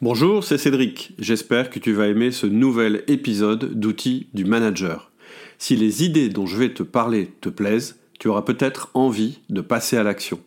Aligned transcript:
Bonjour, 0.00 0.44
c'est 0.44 0.58
Cédric. 0.58 1.10
J'espère 1.18 1.70
que 1.70 1.80
tu 1.80 1.92
vas 1.92 2.06
aimer 2.06 2.30
ce 2.30 2.46
nouvel 2.46 3.02
épisode 3.08 3.74
d'outils 3.74 4.28
du 4.32 4.44
manager. 4.44 5.10
Si 5.58 5.74
les 5.74 6.04
idées 6.04 6.28
dont 6.28 6.46
je 6.46 6.56
vais 6.56 6.72
te 6.72 6.84
parler 6.84 7.32
te 7.40 7.48
plaisent, 7.48 7.98
tu 8.20 8.28
auras 8.28 8.42
peut-être 8.42 8.92
envie 8.94 9.40
de 9.48 9.60
passer 9.60 9.96
à 9.96 10.04
l'action. 10.04 10.38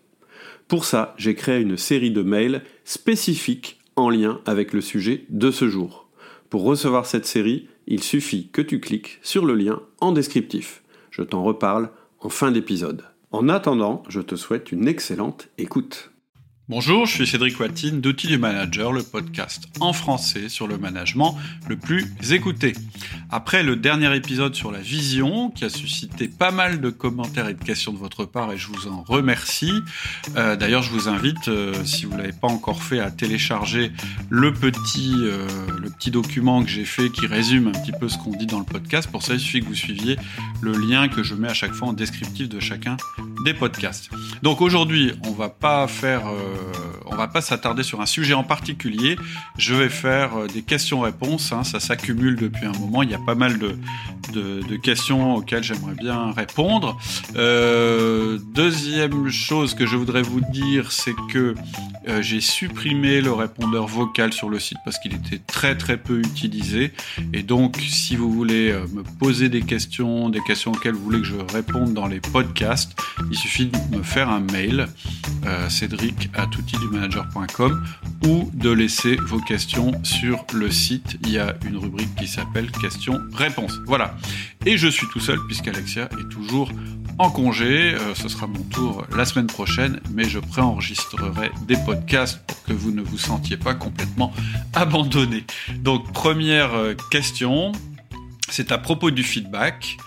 Pour 0.70 0.86
ça, 0.86 1.14
j'ai 1.18 1.36
créé 1.36 1.60
une 1.60 1.76
série 1.76 2.12
de 2.12 2.22
mails 2.22 2.64
spécifiques 2.86 3.82
en 3.98 4.10
lien 4.10 4.40
avec 4.46 4.72
le 4.72 4.80
sujet 4.80 5.26
de 5.28 5.52
ce 5.52 5.68
jour. 5.68 6.08
Pour 6.50 6.64
recevoir 6.64 7.06
cette 7.06 7.26
série, 7.26 7.68
il 7.88 8.02
suffit 8.02 8.48
que 8.54 8.62
tu 8.62 8.80
cliques 8.80 9.20
sur 9.22 9.46
le 9.46 9.56
lien 9.56 9.82
en 10.00 10.14
descriptif. 10.14 10.82
Je 11.10 11.24
t'en 11.24 11.44
reparle 11.44 11.90
en 12.22 12.30
fin 12.30 12.54
d'épisode. 12.54 13.04
En 13.32 13.50
attendant, 13.50 14.04
je 14.08 14.22
te 14.22 14.36
souhaite 14.36 14.72
une 14.72 14.88
excellente 14.88 15.50
écoute. 15.58 16.12
Bonjour, 16.72 17.06
je 17.06 17.16
suis 17.16 17.28
Cédric 17.28 17.60
Watine 17.60 18.00
d'Outils 18.00 18.28
du 18.28 18.38
Manager, 18.38 18.94
le 18.94 19.04
podcast 19.04 19.68
en 19.82 19.92
français 19.92 20.48
sur 20.48 20.68
le 20.68 20.78
management 20.78 21.38
le 21.68 21.76
plus 21.76 22.08
écouté. 22.32 22.72
Après 23.30 23.62
le 23.62 23.76
dernier 23.76 24.16
épisode 24.16 24.56
sur 24.56 24.72
la 24.72 24.80
vision, 24.80 25.50
qui 25.50 25.66
a 25.66 25.70
suscité 25.70 26.30
pas 26.30 26.52
mal 26.52 26.80
de 26.80 26.90
commentaires 26.90 27.50
et 27.50 27.56
de 27.56 27.62
questions 27.62 27.92
de 27.92 27.98
votre 27.98 28.24
part, 28.24 28.54
et 28.54 28.58
je 28.58 28.70
vous 28.70 28.88
en 28.88 29.04
remercie. 29.04 29.74
Euh, 30.38 30.56
d'ailleurs, 30.56 30.82
je 30.82 30.92
vous 30.92 31.10
invite, 31.10 31.50
euh, 31.50 31.74
si 31.84 32.06
vous 32.06 32.16
l'avez 32.16 32.32
pas 32.32 32.48
encore 32.48 32.84
fait, 32.84 33.00
à 33.00 33.12
télécharger 33.12 33.92
le 34.30 34.54
petit, 34.54 35.14
euh, 35.14 35.46
le 35.78 35.90
petit 35.90 36.10
document 36.10 36.64
que 36.64 36.70
j'ai 36.70 36.86
fait 36.86 37.10
qui 37.10 37.26
résume 37.28 37.68
un 37.68 37.72
petit 37.72 37.92
peu 37.92 38.08
ce 38.08 38.18
qu'on 38.18 38.32
dit 38.32 38.48
dans 38.48 38.60
le 38.60 38.66
podcast. 38.66 39.12
Pour 39.12 39.24
ça, 39.24 39.34
il 39.34 39.42
suffit 39.42 39.60
que 39.60 39.66
vous 39.66 39.76
suiviez 39.76 40.16
le 40.62 40.72
lien 40.72 41.10
que 41.10 41.22
je 41.22 41.36
mets 41.36 41.50
à 41.50 41.54
chaque 41.54 41.74
fois 41.74 41.90
en 41.90 41.94
descriptif 41.94 42.48
de 42.48 42.62
chacun 42.62 42.96
des 43.44 43.54
podcasts. 43.54 44.10
Donc 44.42 44.62
aujourd'hui, 44.62 45.12
on 45.26 45.32
va 45.32 45.50
pas 45.50 45.86
faire 45.88 46.24
euh, 46.62 47.11
va 47.22 47.28
pas 47.28 47.42
s'attarder 47.42 47.84
sur 47.84 48.02
un 48.02 48.06
sujet 48.06 48.34
en 48.34 48.44
particulier. 48.44 49.16
Je 49.58 49.76
vais 49.76 49.90
faire 49.90 50.36
euh, 50.36 50.48
des 50.48 50.62
questions-réponses. 50.62 51.52
Hein. 51.52 51.64
ça 51.64 51.80
s'accumule 51.80 52.36
depuis 52.36 52.66
un 52.66 52.72
moment. 52.80 53.04
Il 53.04 53.12
y 53.12 53.14
a 53.14 53.20
pas 53.26 53.36
mal 53.36 53.58
de, 53.60 53.78
questions 54.78 55.36
auxquelles 55.36 55.64
j'aimerais 55.64 55.94
bien 55.94 56.32
répondre. 56.32 56.98
Euh, 57.36 58.40
deuxième 58.56 59.30
chose 59.30 59.76
que 59.76 59.86
je 59.86 59.96
voudrais 59.96 60.22
vous 60.22 60.42
dire, 60.52 60.92
c'est 60.92 61.14
que 61.32 61.54
j'ai 62.22 62.42
supprimé 62.42 63.22
le 63.22 63.32
répondeur 63.32 63.86
vocal 63.86 64.34
sur 64.34 64.50
le 64.50 64.58
site 64.58 64.78
parce 64.84 64.98
qu'il 64.98 65.14
était 65.14 65.38
très 65.38 65.78
très 65.78 65.98
peu 65.98 66.20
utilisé. 66.20 66.94
Et 67.34 67.44
donc, 67.44 67.78
si 67.78 68.16
vous 68.16 68.32
voulez 68.32 68.74
me 68.94 69.04
poser 69.04 69.50
des 69.50 69.62
questions, 69.62 70.30
des 70.30 70.42
questions 70.42 70.72
auxquelles 70.72 70.96
vous 70.96 71.04
voulez 71.04 71.20
que 71.20 71.28
je 71.28 71.36
réponde 71.54 71.94
dans 71.94 72.08
les 72.08 72.20
podcasts, 72.22 72.96
il 73.30 73.38
suffit 73.38 73.68
de 73.68 73.98
me 73.98 74.02
faire 74.02 74.30
un 74.30 74.40
mail, 74.40 74.88
cédric 75.70 76.30
à 76.34 76.48
ou 78.26 78.50
de 78.54 78.70
laisser 78.70 79.16
vos 79.16 79.40
questions 79.40 79.92
sur 80.04 80.46
le 80.54 80.70
site. 80.72 81.18
Il 81.24 81.32
y 81.32 81.38
a 81.38 81.56
une 81.66 81.78
rubrique 81.78 82.14
qui 82.16 82.28
s'appelle 82.28 82.72
questions-réponses. 82.72 83.80
Voilà. 83.86 84.16
Et 84.66 84.78
je 84.78 84.88
suis 84.88 85.08
tout 85.08 85.20
seul 85.20 85.40
puisqu'Alexia 85.48 86.10
est 86.20 86.30
toujours 86.30 86.70
en 87.18 87.30
congé. 87.30 87.94
Euh, 87.94 88.16
ce 88.16 88.30
sera 88.30 88.48
mon 88.48 88.64
tour 88.64 89.06
la 89.16 89.26
semaine 89.26 89.48
prochaine, 89.48 90.00
mais 90.12 90.26
je 90.26 90.40
préenregistrerai 90.40 91.52
des 91.68 91.78
podcasts 91.86 92.46
pour 92.46 92.64
que 92.64 92.74
vous 92.74 92.92
ne 92.92 93.02
vous 93.02 93.18
sentiez 93.18 93.58
pas 93.58 93.74
complètement 93.74 94.34
abandonné. 94.74 95.44
Donc 95.80 96.12
première 96.14 96.74
euh, 96.74 96.94
question, 97.10 97.72
c'est 98.50 98.72
à 98.72 98.78
propos 98.78 99.12
du 99.12 99.24
feedback. 99.24 99.98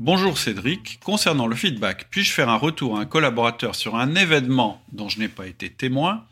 Bonjour 0.00 0.38
Cédric, 0.38 0.98
concernant 1.04 1.46
le 1.46 1.54
feedback, 1.54 2.08
puis-je 2.10 2.32
faire 2.32 2.48
un 2.48 2.56
retour 2.56 2.98
à 2.98 3.00
un 3.00 3.04
collaborateur 3.06 3.76
sur 3.76 3.94
un 3.94 4.16
événement 4.16 4.82
dont 4.92 5.08
je 5.08 5.20
n'ai 5.20 5.28
pas 5.28 5.46
été 5.46 5.70
témoin? 5.70 6.24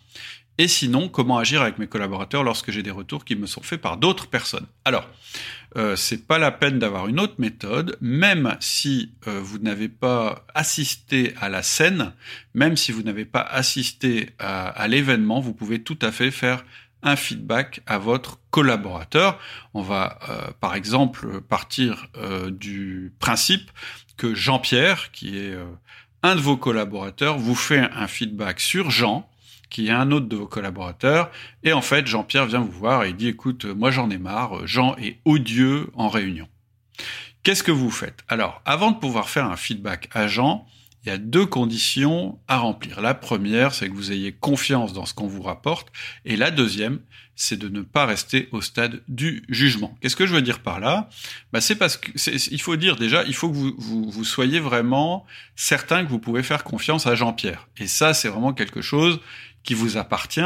Et 0.63 0.69
sinon, 0.69 1.09
comment 1.09 1.39
agir 1.39 1.61
avec 1.61 1.79
mes 1.79 1.89
collaborateurs 1.89 2.45
lorsque 2.45 2.71
j'ai 2.71 2.85
des 2.85 2.93
retours 2.93 3.25
qui 3.25 3.35
me 3.35 3.47
sont 3.47 3.63
faits 3.63 3.81
par 3.81 3.97
d'autres 3.97 4.29
personnes 4.29 4.67
Alors, 4.85 5.09
euh, 5.77 5.97
c'est 5.97 6.25
pas 6.29 6.39
la 6.39 6.53
peine 6.53 6.79
d'avoir 6.79 7.09
une 7.09 7.19
autre 7.19 7.35
méthode, 7.39 7.99
même 8.01 8.57
si 8.61 9.11
euh, 9.27 9.41
vous 9.43 9.59
n'avez 9.59 9.89
pas 9.89 10.47
assisté 10.55 11.35
à 11.41 11.49
la 11.49 11.65
scène, 11.65 12.13
même 12.55 12.77
si 12.77 12.93
vous 12.93 13.03
n'avez 13.03 13.25
pas 13.25 13.41
assisté 13.41 14.37
à 14.39 14.87
l'événement, 14.87 15.41
vous 15.41 15.53
pouvez 15.53 15.83
tout 15.83 15.99
à 16.01 16.13
fait 16.13 16.31
faire 16.31 16.65
un 17.03 17.17
feedback 17.17 17.81
à 17.89 17.99
votre 17.99 18.39
collaborateur. 18.53 19.41
On 19.75 19.83
va 19.83 20.21
euh, 20.29 20.53
par 20.61 20.77
exemple 20.77 21.41
partir 21.41 22.07
euh, 22.17 22.53
du 22.53 23.13
principe 23.19 23.73
que 24.17 24.33
Jean-Pierre, 24.33 25.11
qui 25.11 25.39
est 25.39 25.57
un 26.23 26.37
de 26.37 26.41
vos 26.41 26.57
collaborateurs, 26.57 27.37
vous 27.37 27.57
fait 27.57 27.81
un 27.81 28.07
feedback 28.07 28.61
sur 28.61 28.93
Jean, 28.93 29.29
qui 29.73 29.89
est 29.89 29.91
un 29.91 30.11
autre 30.11 30.27
de 30.27 30.37
vos 30.37 30.47
collaborateurs, 30.47 31.31
et 31.65 31.73
en 31.73 31.81
fait 31.81 32.07
Jean-Pierre 32.07 32.47
vient 32.47 32.61
vous 32.61 32.71
voir 32.71 33.05
et 33.05 33.15
dit 33.15 33.29
écoute, 33.29 33.65
moi 33.65 33.91
j'en 33.91 34.11
ai 34.11 34.19
marre, 34.19 34.67
Jean 34.67 34.95
est 34.97 35.19
odieux 35.25 35.91
en 35.95 36.09
réunion. 36.09 36.47
Qu'est-ce 37.43 37.63
que 37.63 37.73
vous 37.73 37.91
faites? 37.91 38.21
Alors, 38.29 38.61
avant 38.67 38.93
de 38.93 38.99
pouvoir 38.99 39.31
faire 39.31 39.47
un 39.47 39.57
feedback 39.57 40.09
à 40.13 40.29
Jean, 40.29 40.67
il 41.05 41.09
y 41.09 41.13
a 41.13 41.19
deux 41.19 41.47
conditions 41.47 42.39
à 42.47 42.59
remplir. 42.59 43.01
La 43.01 43.15
première, 43.15 43.75
c'est 43.75 43.89
que 43.89 43.95
vous 43.95 44.13
ayez 44.13 44.31
confiance 44.31 44.93
dans 44.93 45.07
ce 45.07 45.15
qu'on 45.15 45.27
vous 45.27 45.43
rapporte. 45.43 45.89
Et 46.25 46.37
la 46.37 46.53
deuxième, 46.53 47.01
c'est 47.35 47.59
de 47.59 47.69
ne 47.69 47.83
pas 47.83 48.07
rester 48.07 48.49
au 48.53 48.61
stade 48.61 49.03
du 49.09 49.43
jugement. 49.49 49.97
Qu'est-ce 50.01 50.15
que 50.15 50.27
je 50.27 50.35
veux 50.35 50.43
dire 50.43 50.61
par 50.61 50.79
là? 50.79 51.09
Bah, 51.53 51.61
C'est 51.61 51.75
parce 51.75 51.97
que 51.97 52.13
il 52.53 52.61
faut 52.61 52.77
dire 52.77 52.95
déjà, 52.95 53.25
il 53.25 53.35
faut 53.35 53.51
que 53.51 53.57
vous, 53.57 54.25
soyez 54.25 54.61
vraiment 54.61 55.27
certain 55.57 56.05
que 56.05 56.11
vous 56.11 56.21
pouvez 56.21 56.45
faire 56.45 56.63
confiance 56.63 57.09
à 57.09 57.17
Jean-Pierre. 57.17 57.69
Et 57.79 57.89
ça, 57.89 58.15
c'est 58.15 58.29
vraiment 58.29 58.53
quelque 58.53 58.81
chose 58.81 59.19
qui 59.63 59.75
vous 59.75 59.97
appartient. 59.97 60.41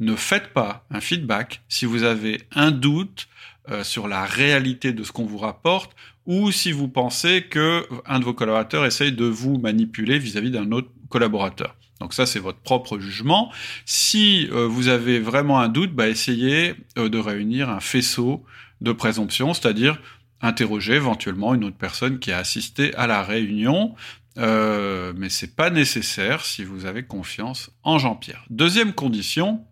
Ne 0.00 0.14
faites 0.16 0.52
pas 0.52 0.86
un 0.90 1.00
feedback 1.00 1.62
si 1.68 1.84
vous 1.84 2.02
avez 2.04 2.42
un 2.54 2.70
doute 2.70 3.28
euh, 3.70 3.84
sur 3.84 4.08
la 4.08 4.24
réalité 4.24 4.92
de 4.92 5.02
ce 5.02 5.12
qu'on 5.12 5.26
vous 5.26 5.38
rapporte 5.38 5.94
ou 6.26 6.52
si 6.52 6.72
vous 6.72 6.88
pensez 6.88 7.42
que 7.42 7.86
un 8.06 8.20
de 8.20 8.24
vos 8.24 8.34
collaborateurs 8.34 8.84
essaye 8.84 9.12
de 9.12 9.24
vous 9.24 9.58
manipuler 9.58 10.18
vis-à-vis 10.18 10.50
d'un 10.50 10.70
autre 10.72 10.90
collaborateur. 11.08 11.74
Donc 12.00 12.14
ça, 12.14 12.26
c'est 12.26 12.38
votre 12.38 12.58
propre 12.58 12.98
jugement. 12.98 13.50
Si 13.84 14.48
euh, 14.52 14.66
vous 14.66 14.88
avez 14.88 15.18
vraiment 15.18 15.58
un 15.58 15.68
doute, 15.68 15.92
bah, 15.92 16.08
essayez 16.08 16.74
euh, 16.96 17.08
de 17.08 17.18
réunir 17.18 17.70
un 17.70 17.80
faisceau 17.80 18.44
de 18.80 18.92
présomption, 18.92 19.52
c'est-à-dire 19.54 19.98
interroger 20.40 20.94
éventuellement 20.94 21.54
une 21.54 21.64
autre 21.64 21.76
personne 21.76 22.20
qui 22.20 22.30
a 22.30 22.38
assisté 22.38 22.94
à 22.94 23.06
la 23.06 23.22
réunion. 23.22 23.94
Euh, 24.38 25.12
mais 25.16 25.28
c'est 25.28 25.56
pas 25.56 25.70
nécessaire 25.70 26.44
si 26.44 26.64
vous 26.64 26.84
avez 26.84 27.02
confiance 27.02 27.70
en 27.82 27.98
Jean-Pierre. 27.98 28.44
Deuxième 28.50 28.92
condition, 28.92 29.64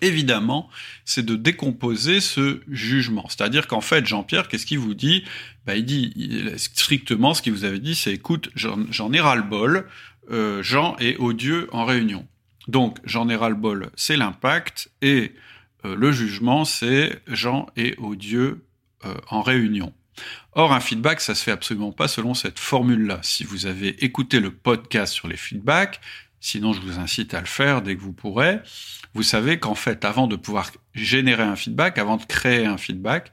évidemment, 0.00 0.68
c'est 1.04 1.24
de 1.24 1.36
décomposer 1.36 2.20
ce 2.20 2.60
jugement. 2.68 3.26
C'est-à-dire 3.28 3.66
qu'en 3.66 3.80
fait, 3.80 4.06
Jean-Pierre, 4.06 4.48
qu'est-ce 4.48 4.66
qu'il 4.66 4.78
vous 4.78 4.94
dit? 4.94 5.24
Bah, 5.66 5.76
Il 5.76 5.84
dit 5.84 6.12
strictement 6.56 7.34
ce 7.34 7.42
qu'il 7.42 7.52
vous 7.52 7.64
avait 7.64 7.78
dit, 7.78 7.94
c'est 7.94 8.12
écoute, 8.12 8.50
j'en 8.54 9.12
ai 9.12 9.20
ras-le-bol, 9.20 9.86
euh, 10.30 10.62
Jean 10.62 10.96
est 10.98 11.16
odieux 11.16 11.68
en 11.72 11.84
réunion. 11.84 12.26
Donc, 12.68 12.98
j'en 13.04 13.28
ai 13.28 13.36
ras-le-bol, 13.36 13.90
c'est 13.96 14.16
l'impact, 14.16 14.90
et 15.00 15.32
euh, 15.84 15.96
le 15.96 16.12
jugement, 16.12 16.64
c'est 16.64 17.22
Jean 17.26 17.66
est 17.76 17.98
odieux 17.98 18.64
euh, 19.04 19.14
en 19.30 19.42
réunion. 19.42 19.92
Or, 20.52 20.72
un 20.72 20.80
feedback, 20.80 21.20
ça 21.20 21.34
se 21.34 21.42
fait 21.42 21.50
absolument 21.50 21.92
pas 21.92 22.08
selon 22.08 22.34
cette 22.34 22.58
formule-là. 22.58 23.20
Si 23.22 23.44
vous 23.44 23.66
avez 23.66 24.04
écouté 24.04 24.40
le 24.40 24.50
podcast 24.50 25.12
sur 25.12 25.28
les 25.28 25.36
feedbacks, 25.36 26.00
sinon 26.40 26.72
je 26.72 26.80
vous 26.80 26.98
incite 26.98 27.34
à 27.34 27.40
le 27.40 27.46
faire 27.46 27.82
dès 27.82 27.96
que 27.96 28.00
vous 28.00 28.12
pourrez, 28.12 28.60
vous 29.14 29.22
savez 29.22 29.58
qu'en 29.58 29.74
fait, 29.74 30.04
avant 30.04 30.26
de 30.26 30.36
pouvoir 30.36 30.70
générer 30.94 31.42
un 31.42 31.56
feedback, 31.56 31.98
avant 31.98 32.16
de 32.16 32.24
créer 32.24 32.66
un 32.66 32.76
feedback, 32.76 33.32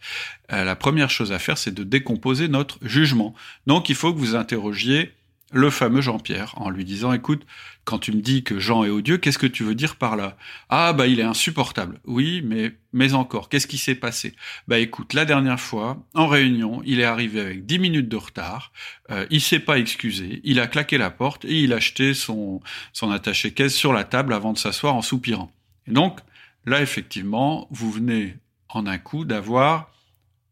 euh, 0.51 0.63
la 0.63 0.75
première 0.75 1.09
chose 1.09 1.31
à 1.31 1.39
faire, 1.39 1.57
c'est 1.57 1.73
de 1.73 1.83
décomposer 1.83 2.47
notre 2.47 2.77
jugement. 2.81 3.33
Donc, 3.67 3.89
il 3.89 3.95
faut 3.95 4.13
que 4.13 4.19
vous 4.19 4.35
interrogiez 4.35 5.13
le 5.55 5.69
fameux 5.69 6.01
Jean-Pierre 6.01 6.53
en 6.57 6.69
lui 6.69 6.83
disant 6.83 7.13
écoute, 7.13 7.45
quand 7.85 7.97
tu 7.97 8.11
me 8.11 8.21
dis 8.21 8.43
que 8.43 8.59
Jean 8.59 8.83
est 8.83 8.89
odieux, 8.89 9.17
qu'est-ce 9.17 9.37
que 9.37 9.47
tu 9.47 9.63
veux 9.63 9.73
dire 9.73 9.95
par 9.95 10.17
là? 10.17 10.35
Ah 10.67 10.91
bah 10.91 11.07
il 11.07 11.21
est 11.21 11.23
insupportable. 11.23 12.01
Oui, 12.03 12.41
mais 12.43 12.73
mais 12.91 13.13
encore, 13.13 13.47
qu'est-ce 13.47 13.65
qui 13.65 13.77
s'est 13.77 13.95
passé? 13.95 14.35
Bah 14.67 14.79
écoute, 14.79 15.13
la 15.13 15.23
dernière 15.23 15.59
fois, 15.59 16.03
en 16.13 16.27
réunion, 16.27 16.81
il 16.85 16.99
est 16.99 17.05
arrivé 17.05 17.39
avec 17.39 17.65
10 17.65 17.79
minutes 17.79 18.09
de 18.09 18.17
retard, 18.17 18.73
euh, 19.11 19.25
il 19.29 19.39
s'est 19.39 19.59
pas 19.59 19.79
excusé, 19.79 20.41
il 20.43 20.59
a 20.59 20.67
claqué 20.67 20.97
la 20.97 21.09
porte 21.09 21.45
et 21.45 21.61
il 21.61 21.71
a 21.71 21.79
jeté 21.79 22.13
son 22.13 22.59
son 22.91 23.09
attaché 23.11 23.51
caisse 23.51 23.75
sur 23.75 23.93
la 23.93 24.03
table 24.03 24.33
avant 24.33 24.51
de 24.51 24.57
s'asseoir 24.57 24.93
en 24.93 25.01
soupirant. 25.01 25.53
Et 25.87 25.91
donc 25.91 26.19
là 26.65 26.81
effectivement, 26.81 27.69
vous 27.71 27.89
venez 27.91 28.35
en 28.67 28.87
un 28.87 28.97
coup 28.97 29.23
d'avoir 29.23 29.89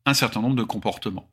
un 0.05 0.13
certain 0.13 0.41
nombre 0.41 0.55
de 0.55 0.63
comportements. 0.63 1.27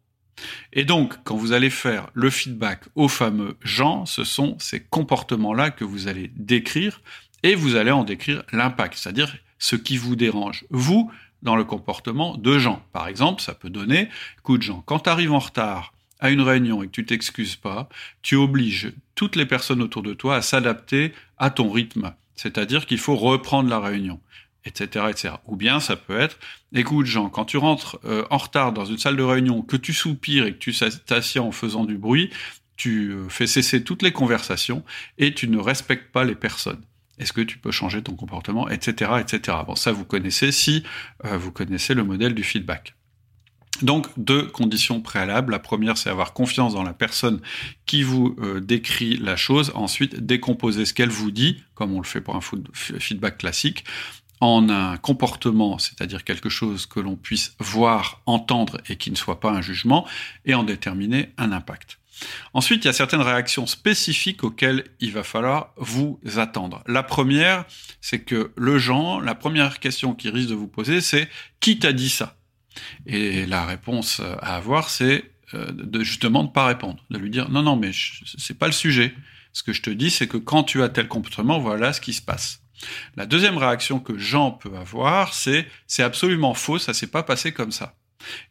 Et 0.73 0.85
donc, 0.85 1.15
quand 1.25 1.37
vous 1.37 1.53
allez 1.53 1.71
faire 1.71 2.09
le 2.15 2.31
feedback 2.31 2.85
au 2.95 3.09
fameux 3.09 3.57
Jean, 3.63 4.07
ce 4.07 4.25
sont 4.25 4.57
ces 4.59 4.81
comportements-là 4.81 5.71
que 5.71 5.85
vous 5.85 6.09
allez 6.09 6.31
décrire 6.37 7.01
et 7.43 7.55
vous 7.55 7.77
allez 7.77 7.91
en 7.91 8.05
décrire 8.05 8.43
l'impact, 8.53 8.97
c'est-à-dire 8.97 9.37
ce 9.59 9.77
qui 9.77 9.97
vous 9.97 10.17
dérange, 10.17 10.65
vous, 10.71 11.11
dans 11.43 11.57
le 11.57 11.65
comportement 11.65 12.37
de 12.37 12.59
Jean. 12.59 12.83
Par 12.93 13.09
exemple, 13.09 13.43
ça 13.43 13.55
peut 13.55 13.71
donner, 13.71 14.09
écoute 14.39 14.63
Jean, 14.63 14.83
quand 14.87 15.01
tu 15.01 15.11
arrives 15.11 15.33
en 15.33 15.39
retard 15.39 15.95
à 16.19 16.31
une 16.31 16.43
réunion 16.43 16.83
et 16.83 16.87
que 16.87 16.93
tu 16.93 17.07
t'excuses 17.07 17.57
pas, 17.57 17.89
tu 18.23 18.37
obliges 18.37 18.93
toutes 19.15 19.37
les 19.37 19.47
personnes 19.47 19.83
autour 19.83 20.03
de 20.03 20.13
toi 20.13 20.37
à 20.37 20.43
s'adapter 20.43 21.13
à 21.39 21.51
ton 21.51 21.71
rythme. 21.71 22.13
C'est-à-dire 22.37 22.87
qu'il 22.87 22.99
faut 22.99 23.17
reprendre 23.17 23.69
la 23.69 23.81
réunion. 23.81 24.21
Etc., 24.65 25.07
etc. 25.11 25.35
Ou 25.47 25.57
bien 25.57 25.81
ça 25.81 25.97
peut 25.97 26.19
être, 26.19 26.39
écoute 26.75 27.07
Jean, 27.07 27.29
quand 27.29 27.45
tu 27.45 27.57
rentres 27.57 27.99
euh, 28.05 28.25
en 28.31 28.39
retard 28.39 28.73
dans 28.73 28.85
une 28.85 28.99
salle 28.99 29.17
de 29.17 29.23
réunion, 29.23 29.63
que 29.63 29.77
tu 29.77 29.93
soupires 29.93 30.47
et 30.47 30.53
que 30.53 30.59
tu 30.59 30.75
t'assieds 31.07 31.41
en 31.41 31.53
faisant 31.53 31.85
du 31.85 31.97
bruit, 31.97 32.31
tu 32.77 33.11
euh, 33.11 33.29
fais 33.29 33.47
cesser 33.47 33.85
toutes 33.85 34.03
les 34.03 34.13
conversations 34.13 34.85
et 35.19 35.35
tu 35.35 35.49
ne 35.49 35.59
respectes 35.59 36.13
pas 36.13 36.25
les 36.25 36.35
personnes. 36.35 36.81
Est-ce 37.19 37.35
que 37.35 37.43
tu 37.43 37.59
peux 37.59 37.71
changer 37.71 38.03
ton 38.03 38.17
comportement, 38.17 38.69
etc., 38.71 39.13
etc. 39.21 39.59
Bon, 39.67 39.75
ça 39.75 39.93
vous 39.93 40.07
connaissez 40.07 40.51
si 40.53 40.83
euh, 41.27 41.37
vous 41.37 41.53
connaissez 41.53 41.93
le 41.93 42.05
modèle 42.05 42.35
du 42.35 42.43
feedback. 42.43 42.95
Donc 43.83 44.07
deux 44.17 44.45
conditions 44.47 45.01
préalables. 45.01 45.53
La 45.53 45.59
première, 45.59 45.99
c'est 45.99 46.11
avoir 46.11 46.33
confiance 46.33 46.73
dans 46.73 46.83
la 46.83 46.95
personne 46.95 47.41
qui 47.87 48.03
vous 48.03 48.37
euh, 48.41 48.61
décrit 48.61 49.17
la 49.17 49.37
chose. 49.37 49.73
Ensuite, 49.75 50.25
décomposer 50.25 50.87
ce 50.87 50.95
qu'elle 50.95 51.11
vous 51.11 51.31
dit, 51.31 51.63
comme 51.75 51.93
on 51.93 52.01
le 52.01 52.07
fait 52.07 52.21
pour 52.21 52.37
un 52.37 52.41
feedback 52.75 53.39
classique, 53.39 53.85
en 54.41 54.69
un 54.69 54.97
comportement, 54.97 55.79
c'est-à-dire 55.79 56.25
quelque 56.25 56.49
chose 56.49 56.87
que 56.87 56.99
l'on 56.99 57.17
puisse 57.17 57.55
voir, 57.59 58.23
entendre 58.27 58.81
et 58.89 58.97
qui 58.97 59.11
ne 59.11 59.17
soit 59.17 59.41
pas 59.41 59.51
un 59.51 59.61
jugement, 59.61 60.07
et 60.45 60.55
en 60.55 60.65
déterminer 60.65 61.31
un 61.37 61.53
impact. 61.53 61.99
Ensuite, 62.53 62.85
il 62.85 62.89
y 62.89 62.91
a 62.91 62.93
certaines 62.93 63.21
réactions 63.21 63.67
spécifiques 63.67 64.45
auxquelles 64.45 64.85
il 65.01 65.13
va 65.13 65.23
falloir 65.23 65.73
vous 65.77 66.21
attendre. 66.37 66.83
La 66.87 67.03
première, 67.03 67.65
c'est 68.01 68.21
que 68.21 68.53
le 68.57 68.79
genre, 68.79 69.21
la 69.21 69.35
première 69.35 69.79
question 69.79 70.15
qu'il 70.15 70.31
risque 70.31 70.51
de 70.51 70.55
vous 70.55 70.69
poser, 70.69 71.01
c'est 71.01 71.29
qui 71.61 71.79
t'a 71.79 71.93
dit 71.93 72.11
ça? 72.11 72.37
Et 73.07 73.47
la 73.47 73.65
réponse 73.65 74.21
à 74.21 74.57
avoir, 74.57 74.91
c'est 74.91 75.31
euh, 75.55 75.71
de 75.73 76.05
justement 76.05 76.45
de 76.45 76.51
pas 76.51 76.67
répondre, 76.67 77.03
de 77.11 77.19
lui 77.19 77.31
dire 77.31 77.51
non 77.51 77.63
non 77.63 77.75
mais 77.75 77.91
c'est 78.39 78.57
pas 78.57 78.67
le 78.67 78.73
sujet. 78.73 79.15
Ce 79.53 79.65
que 79.65 79.73
je 79.73 79.83
te 79.83 79.91
dis, 79.91 80.11
c'est 80.11 80.29
que 80.29 80.37
quand 80.37 80.63
tu 80.63 80.81
as 80.83 80.89
tel 80.89 81.09
comportement, 81.09 81.59
voilà 81.59 81.93
ce 81.93 82.01
qui 82.01 82.13
se 82.13 82.23
passe. 82.23 82.60
La 83.17 83.27
deuxième 83.27 83.59
réaction 83.59 84.01
que 84.01 84.17
Jean 84.19 84.53
peut 84.53 84.77
avoir, 84.77 85.35
c'est 85.35 85.67
c'est 85.87 86.03
absolument 86.03 86.55
faux, 86.55 86.79
ça 86.79 86.95
s'est 86.95 87.07
pas 87.07 87.23
passé 87.23 87.53
comme 87.53 87.73
ça. 87.73 87.95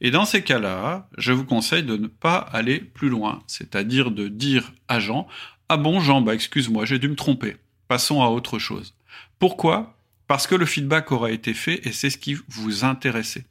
Et 0.01 0.11
dans 0.11 0.25
ces 0.25 0.41
cas-là, 0.41 1.07
je 1.17 1.31
vous 1.31 1.45
conseille 1.45 1.83
de 1.83 1.97
ne 1.97 2.07
pas 2.07 2.37
aller 2.37 2.79
plus 2.79 3.09
loin, 3.09 3.43
c'est-à-dire 3.47 4.11
de 4.11 4.27
dire 4.27 4.71
à 4.87 4.99
Jean 4.99 5.27
Ah 5.67 5.77
bon 5.77 5.99
Jean, 5.99 6.21
bah 6.21 6.33
excuse-moi, 6.33 6.85
j'ai 6.85 6.99
dû 6.99 7.07
me 7.07 7.15
tromper. 7.15 7.57
Passons 7.87 8.21
à 8.21 8.27
autre 8.27 8.59
chose. 8.59 8.95
Pourquoi? 9.39 9.95
Parce 10.27 10.45
que 10.45 10.53
le 10.53 10.67
feedback 10.67 11.11
aura 11.11 11.31
été 11.31 11.55
fait 11.55 11.87
et 11.87 11.91
c'est 11.91 12.11
ce 12.11 12.17
qui 12.19 12.37
vous 12.49 12.83
intéressait. 12.83 13.45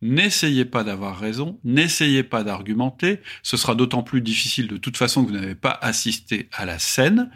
N'essayez 0.00 0.64
pas 0.64 0.84
d'avoir 0.84 1.18
raison, 1.18 1.58
n'essayez 1.64 2.22
pas 2.22 2.44
d'argumenter, 2.44 3.18
ce 3.42 3.56
sera 3.56 3.74
d'autant 3.74 4.04
plus 4.04 4.20
difficile 4.20 4.68
de 4.68 4.76
toute 4.76 4.96
façon 4.96 5.24
que 5.24 5.30
vous 5.30 5.36
n'avez 5.36 5.56
pas 5.56 5.76
assisté 5.82 6.48
à 6.52 6.66
la 6.66 6.78
scène. 6.78 7.32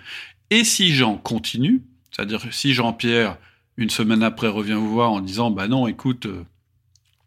Et 0.51 0.63
si 0.63 0.95
Jean 0.95 1.17
continue, 1.17 1.83
c'est-à-dire 2.15 2.43
si 2.53 2.75
Jean-Pierre, 2.75 3.39
une 3.77 3.91
semaine 3.91 4.23
après, 4.23 4.49
revient 4.49 4.75
vous 4.75 4.93
voir 4.93 5.11
en 5.11 5.21
disant 5.21 5.51
Bah 5.51 5.67
non, 5.67 5.87
écoute, 5.89 6.27
euh, 6.27 6.45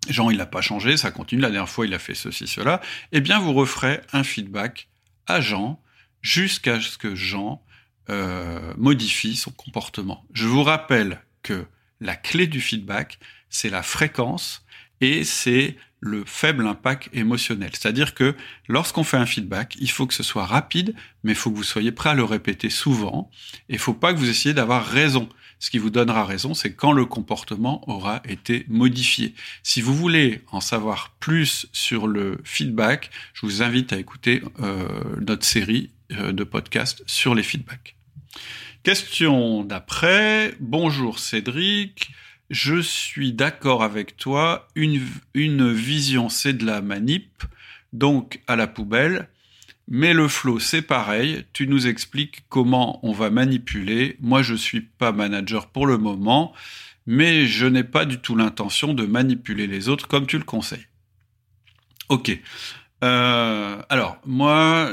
Jean, 0.10 0.30
il 0.30 0.38
n'a 0.38 0.46
pas 0.46 0.62
changé, 0.62 0.96
ça 0.96 1.12
continue, 1.12 1.42
la 1.42 1.50
dernière 1.50 1.70
fois, 1.70 1.86
il 1.86 1.94
a 1.94 2.00
fait 2.00 2.16
ceci, 2.16 2.48
cela, 2.48 2.80
eh 3.12 3.20
bien, 3.20 3.40
vous 3.40 3.54
referez 3.54 4.00
un 4.14 4.24
feedback 4.24 4.88
à 5.26 5.42
Jean 5.42 5.82
jusqu'à 6.22 6.80
ce 6.80 6.98
que 6.98 7.16
Jean 7.16 7.62
euh, 8.10 8.74
modifie 8.78 9.36
son 9.36 9.52
comportement. 9.52 10.26
Je 10.34 10.48
vous 10.48 10.64
rappelle 10.64 11.22
que 11.44 11.66
la 12.00 12.16
clé 12.16 12.48
du 12.48 12.62
feedback, 12.62 13.20
c'est 13.50 13.70
la 13.70 13.84
fréquence 13.84 14.66
et 15.02 15.26
c'est 15.26 15.76
le 16.00 16.24
faible 16.26 16.68
impact 16.68 17.10
émotionnel. 17.14 17.72
C'est-à-dire 17.74 18.14
que 18.14 18.36
lorsqu'on 18.68 19.04
fait 19.04 19.18
un 19.18 19.26
feedback, 19.26 19.76
il 19.80 19.90
faut 19.90 20.06
que 20.06 20.14
ce 20.14 20.24
soit 20.24 20.46
rapide, 20.46 20.96
mais 21.24 21.32
il 21.32 21.36
faut 21.36 21.52
que 21.52 21.58
vous 21.58 21.64
soyez 21.64 21.92
prêt 21.92 22.12
à 22.12 22.14
le 22.14 22.24
répéter 22.24 22.70
souvent. 22.70 23.30
Et 23.70 23.74
il 23.74 23.80
faut 23.80 23.94
pas 23.94 24.14
que 24.14 24.20
vous 24.20 24.30
essayiez 24.30 24.54
d'avoir 24.54 24.86
raison. 24.86 25.30
Ce 25.60 25.72
qui 25.72 25.80
vous 25.80 25.90
donnera 25.90 26.24
raison, 26.24 26.54
c'est 26.54 26.74
quand 26.74 26.92
le 26.92 27.06
comportement 27.06 27.88
aura 27.90 28.22
été 28.26 28.66
modifié. 28.68 29.34
Si 29.64 29.82
vous 29.82 29.96
voulez 29.96 30.44
en 30.52 30.62
savoir 30.62 31.16
plus 31.20 31.68
sur 31.72 32.06
le 32.06 32.40
feedback, 32.44 33.10
je 33.34 33.46
vous 33.46 33.64
invite 33.64 33.92
à 33.92 33.98
écouter 33.98 34.44
euh, 34.60 34.88
notre 35.20 35.46
série 35.46 35.90
euh, 36.12 36.32
de 36.32 36.44
podcasts 36.44 37.02
sur 37.08 37.34
les 37.34 37.42
feedbacks. 37.42 37.96
Question 38.84 39.64
d'après. 39.64 40.54
Bonjour 40.60 41.18
Cédric. 41.18 42.12
Je 42.50 42.82
suis 42.82 43.34
d'accord 43.34 43.84
avec 43.84 44.16
toi. 44.18 44.68
Une, 44.76 45.74
vision, 45.74 46.30
c'est 46.30 46.54
de 46.54 46.66
la 46.66 46.82
manip. 46.82 47.44
Donc, 47.94 48.42
à 48.48 48.56
la 48.56 48.68
poubelle. 48.68 49.30
Mais 49.90 50.14
le 50.14 50.28
flow, 50.28 50.60
c'est 50.60 50.82
pareil. 50.82 51.46
Tu 51.54 51.68
nous 51.68 51.88
expliques 51.88 52.44
comment 52.50 53.00
on 53.06 53.14
va 53.14 53.30
manipuler. 53.30 54.18
Moi, 54.20 54.42
je 54.42 54.54
suis 54.54 54.82
pas 54.82 55.12
manager 55.12 55.68
pour 55.68 55.88
le 55.88 55.98
moment, 55.98 56.54
mais 57.06 57.46
je 57.46 57.66
n'ai 57.66 57.86
pas 57.86 58.06
du 58.06 58.20
tout 58.20 58.36
l'intention 58.36 58.94
de 58.94 59.06
manipuler 59.06 59.68
les 59.68 59.88
autres 59.88 60.08
comme 60.08 60.28
tu 60.28 60.38
le 60.38 60.44
conseilles. 60.44 60.88
Ok. 62.10 62.38
Euh, 63.04 63.82
alors, 63.90 64.18
moi, 64.26 64.92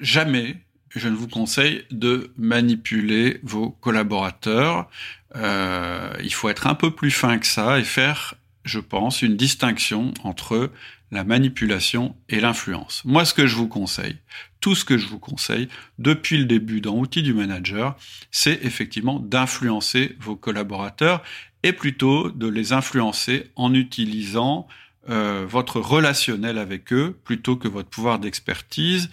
jamais 0.00 0.56
je 0.94 1.08
ne 1.08 1.14
vous 1.14 1.28
conseille 1.28 1.84
de 1.90 2.32
manipuler 2.36 3.40
vos 3.42 3.70
collaborateurs. 3.70 4.88
Euh, 5.36 6.12
il 6.22 6.32
faut 6.32 6.48
être 6.48 6.66
un 6.66 6.74
peu 6.74 6.90
plus 6.90 7.10
fin 7.10 7.38
que 7.38 7.46
ça 7.46 7.78
et 7.78 7.84
faire, 7.84 8.34
je 8.64 8.80
pense, 8.80 9.22
une 9.22 9.36
distinction 9.36 10.12
entre 10.24 10.70
la 11.10 11.24
manipulation 11.24 12.14
et 12.28 12.40
l'influence. 12.40 13.02
Moi, 13.04 13.24
ce 13.24 13.34
que 13.34 13.46
je 13.46 13.56
vous 13.56 13.68
conseille, 13.68 14.16
tout 14.60 14.74
ce 14.74 14.84
que 14.84 14.96
je 14.96 15.08
vous 15.08 15.18
conseille 15.18 15.68
depuis 15.98 16.38
le 16.38 16.44
début 16.44 16.80
dans 16.80 16.96
Outils 16.96 17.22
du 17.22 17.34
Manager, 17.34 17.96
c'est 18.30 18.60
effectivement 18.62 19.18
d'influencer 19.18 20.16
vos 20.20 20.36
collaborateurs 20.36 21.22
et 21.62 21.72
plutôt 21.72 22.30
de 22.30 22.46
les 22.46 22.72
influencer 22.72 23.50
en 23.56 23.74
utilisant 23.74 24.68
euh, 25.08 25.44
votre 25.48 25.80
relationnel 25.80 26.58
avec 26.58 26.92
eux 26.92 27.18
plutôt 27.24 27.56
que 27.56 27.68
votre 27.68 27.88
pouvoir 27.88 28.18
d'expertise 28.18 29.10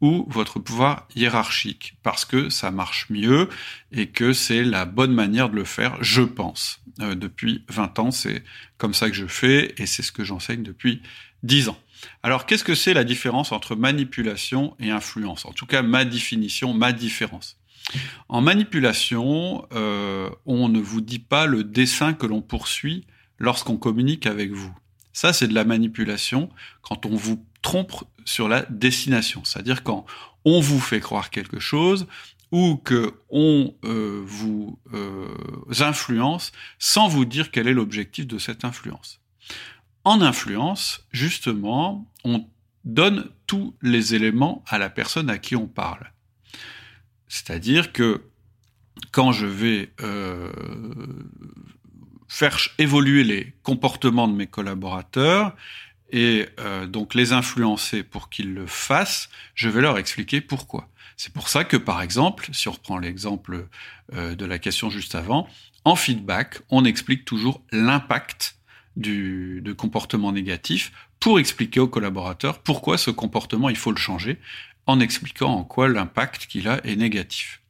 ou 0.00 0.24
votre 0.28 0.58
pouvoir 0.58 1.06
hiérarchique, 1.14 1.96
parce 2.02 2.24
que 2.24 2.48
ça 2.48 2.70
marche 2.70 3.06
mieux 3.10 3.48
et 3.92 4.06
que 4.06 4.32
c'est 4.32 4.64
la 4.64 4.84
bonne 4.84 5.12
manière 5.12 5.50
de 5.50 5.56
le 5.56 5.64
faire, 5.64 5.96
je 6.02 6.22
pense. 6.22 6.80
Euh, 7.00 7.14
depuis 7.14 7.64
20 7.68 7.98
ans, 7.98 8.10
c'est 8.10 8.42
comme 8.78 8.94
ça 8.94 9.10
que 9.10 9.16
je 9.16 9.26
fais 9.26 9.74
et 9.78 9.86
c'est 9.86 10.02
ce 10.02 10.12
que 10.12 10.24
j'enseigne 10.24 10.62
depuis 10.62 11.02
10 11.42 11.68
ans. 11.68 11.78
Alors, 12.22 12.46
qu'est-ce 12.46 12.64
que 12.64 12.74
c'est 12.74 12.94
la 12.94 13.04
différence 13.04 13.52
entre 13.52 13.76
manipulation 13.76 14.74
et 14.80 14.90
influence? 14.90 15.44
En 15.44 15.52
tout 15.52 15.66
cas, 15.66 15.82
ma 15.82 16.04
définition, 16.04 16.72
ma 16.72 16.92
différence. 16.92 17.58
En 18.28 18.40
manipulation, 18.40 19.66
euh, 19.72 20.30
on 20.46 20.68
ne 20.68 20.80
vous 20.80 21.00
dit 21.00 21.18
pas 21.18 21.46
le 21.46 21.64
dessin 21.64 22.14
que 22.14 22.26
l'on 22.26 22.40
poursuit 22.40 23.06
lorsqu'on 23.38 23.76
communique 23.76 24.26
avec 24.26 24.52
vous. 24.52 24.72
Ça, 25.12 25.32
c'est 25.32 25.48
de 25.48 25.54
la 25.54 25.64
manipulation 25.64 26.50
quand 26.82 27.04
on 27.06 27.16
vous 27.16 27.44
trompe 27.62 27.92
sur 28.24 28.48
la 28.48 28.62
destination, 28.62 29.44
c'est-à-dire 29.44 29.82
quand 29.82 30.06
on 30.44 30.60
vous 30.60 30.80
fait 30.80 31.00
croire 31.00 31.30
quelque 31.30 31.58
chose 31.58 32.06
ou 32.52 32.76
que 32.76 33.14
on 33.28 33.74
euh, 33.84 34.22
vous 34.24 34.78
euh, 34.92 35.28
influence 35.80 36.52
sans 36.78 37.08
vous 37.08 37.24
dire 37.24 37.50
quel 37.50 37.68
est 37.68 37.72
l'objectif 37.72 38.26
de 38.26 38.38
cette 38.38 38.64
influence. 38.64 39.20
En 40.04 40.20
influence, 40.20 41.06
justement, 41.12 42.10
on 42.24 42.46
donne 42.84 43.30
tous 43.46 43.74
les 43.82 44.14
éléments 44.14 44.64
à 44.66 44.78
la 44.78 44.90
personne 44.90 45.30
à 45.30 45.38
qui 45.38 45.54
on 45.54 45.66
parle. 45.66 46.10
C'est-à-dire 47.28 47.92
que 47.92 48.24
quand 49.12 49.32
je 49.32 49.46
vais 49.46 49.92
euh, 50.00 50.50
faire 52.28 52.58
évoluer 52.78 53.24
les 53.24 53.54
comportements 53.62 54.28
de 54.28 54.34
mes 54.34 54.46
collaborateurs 54.46 55.54
et 56.12 56.48
euh, 56.58 56.86
donc 56.86 57.14
les 57.14 57.32
influencer 57.32 58.02
pour 58.02 58.30
qu'ils 58.30 58.54
le 58.54 58.66
fassent, 58.66 59.28
je 59.54 59.68
vais 59.68 59.80
leur 59.80 59.98
expliquer 59.98 60.40
pourquoi. 60.40 60.88
C'est 61.16 61.32
pour 61.32 61.48
ça 61.48 61.64
que, 61.64 61.76
par 61.76 62.00
exemple, 62.02 62.48
si 62.52 62.68
on 62.68 62.72
reprend 62.72 62.98
l'exemple 62.98 63.66
euh, 64.14 64.34
de 64.34 64.46
la 64.46 64.58
question 64.58 64.90
juste 64.90 65.14
avant, 65.14 65.48
en 65.84 65.96
feedback, 65.96 66.60
on 66.70 66.84
explique 66.84 67.24
toujours 67.24 67.62
l'impact 67.72 68.56
du, 68.96 69.62
comportement 69.76 70.32
négatif 70.32 70.92
pour 71.20 71.38
expliquer 71.38 71.80
aux 71.80 71.88
collaborateurs 71.88 72.60
pourquoi 72.60 72.98
ce 72.98 73.10
comportement, 73.10 73.68
il 73.68 73.76
faut 73.76 73.92
le 73.92 73.98
changer, 73.98 74.38
en 74.86 75.00
expliquant 75.00 75.52
en 75.52 75.64
quoi 75.64 75.88
l'impact 75.88 76.46
qu'il 76.46 76.68
a 76.68 76.84
est 76.86 76.96
négatif. 76.96 77.62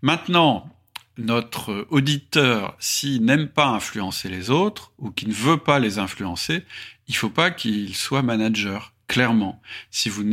Maintenant, 0.00 0.70
notre 1.18 1.86
auditeur, 1.90 2.76
s'il 2.78 3.24
n'aime 3.24 3.48
pas 3.48 3.66
influencer 3.66 4.28
les 4.28 4.50
autres 4.50 4.92
ou 4.98 5.10
qui 5.10 5.26
ne 5.26 5.34
veut 5.34 5.58
pas 5.58 5.78
les 5.78 5.98
influencer, 5.98 6.64
il 7.12 7.16
faut 7.16 7.28
pas 7.28 7.50
qu'il 7.50 7.94
soit 7.94 8.22
manager, 8.22 8.94
clairement. 9.06 9.60
Si 9.90 10.08
vous 10.08 10.24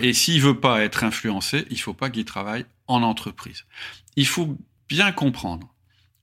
et 0.00 0.12
s'il 0.12 0.40
veut 0.40 0.60
pas 0.60 0.82
être 0.82 1.02
influencé, 1.02 1.66
il 1.70 1.80
faut 1.80 1.92
pas 1.92 2.08
qu'il 2.08 2.24
travaille 2.24 2.66
en 2.86 3.02
entreprise. 3.02 3.64
Il 4.14 4.28
faut 4.28 4.56
bien 4.88 5.10
comprendre 5.10 5.74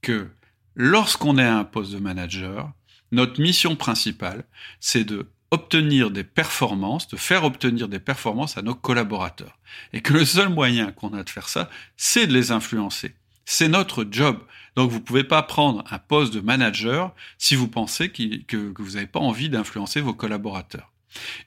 que 0.01 0.29
lorsqu'on 0.75 1.37
est 1.37 1.43
à 1.43 1.57
un 1.57 1.65
poste 1.65 1.91
de 1.91 1.99
manager, 1.99 2.71
notre 3.11 3.41
mission 3.41 3.75
principale, 3.75 4.45
c'est 4.79 5.03
de 5.03 5.29
obtenir 5.51 6.09
des 6.09 6.23
performances, 6.23 7.09
de 7.09 7.17
faire 7.17 7.43
obtenir 7.43 7.89
des 7.89 7.99
performances 7.99 8.57
à 8.57 8.61
nos 8.61 8.75
collaborateurs. 8.75 9.59
Et 9.91 9.99
que 9.99 10.13
le 10.13 10.23
seul 10.23 10.47
moyen 10.47 10.93
qu'on 10.93 11.13
a 11.13 11.23
de 11.25 11.29
faire 11.29 11.49
ça, 11.49 11.69
c'est 11.97 12.27
de 12.27 12.33
les 12.33 12.51
influencer. 12.51 13.13
C'est 13.49 13.69
notre 13.69 14.05
job. 14.11 14.39
Donc 14.75 14.91
vous 14.91 14.99
pouvez 14.99 15.23
pas 15.23 15.41
prendre 15.41 15.81
un 15.89 15.99
poste 15.99 16.33
de 16.33 16.41
manager 16.41 17.15
si 17.37 17.55
vous 17.55 17.69
pensez 17.69 18.09
que, 18.09 18.73
vous 18.77 18.91
n'avez 18.91 19.07
pas 19.07 19.21
envie 19.21 19.47
d'influencer 19.47 20.01
vos 20.01 20.13
collaborateurs. 20.13 20.91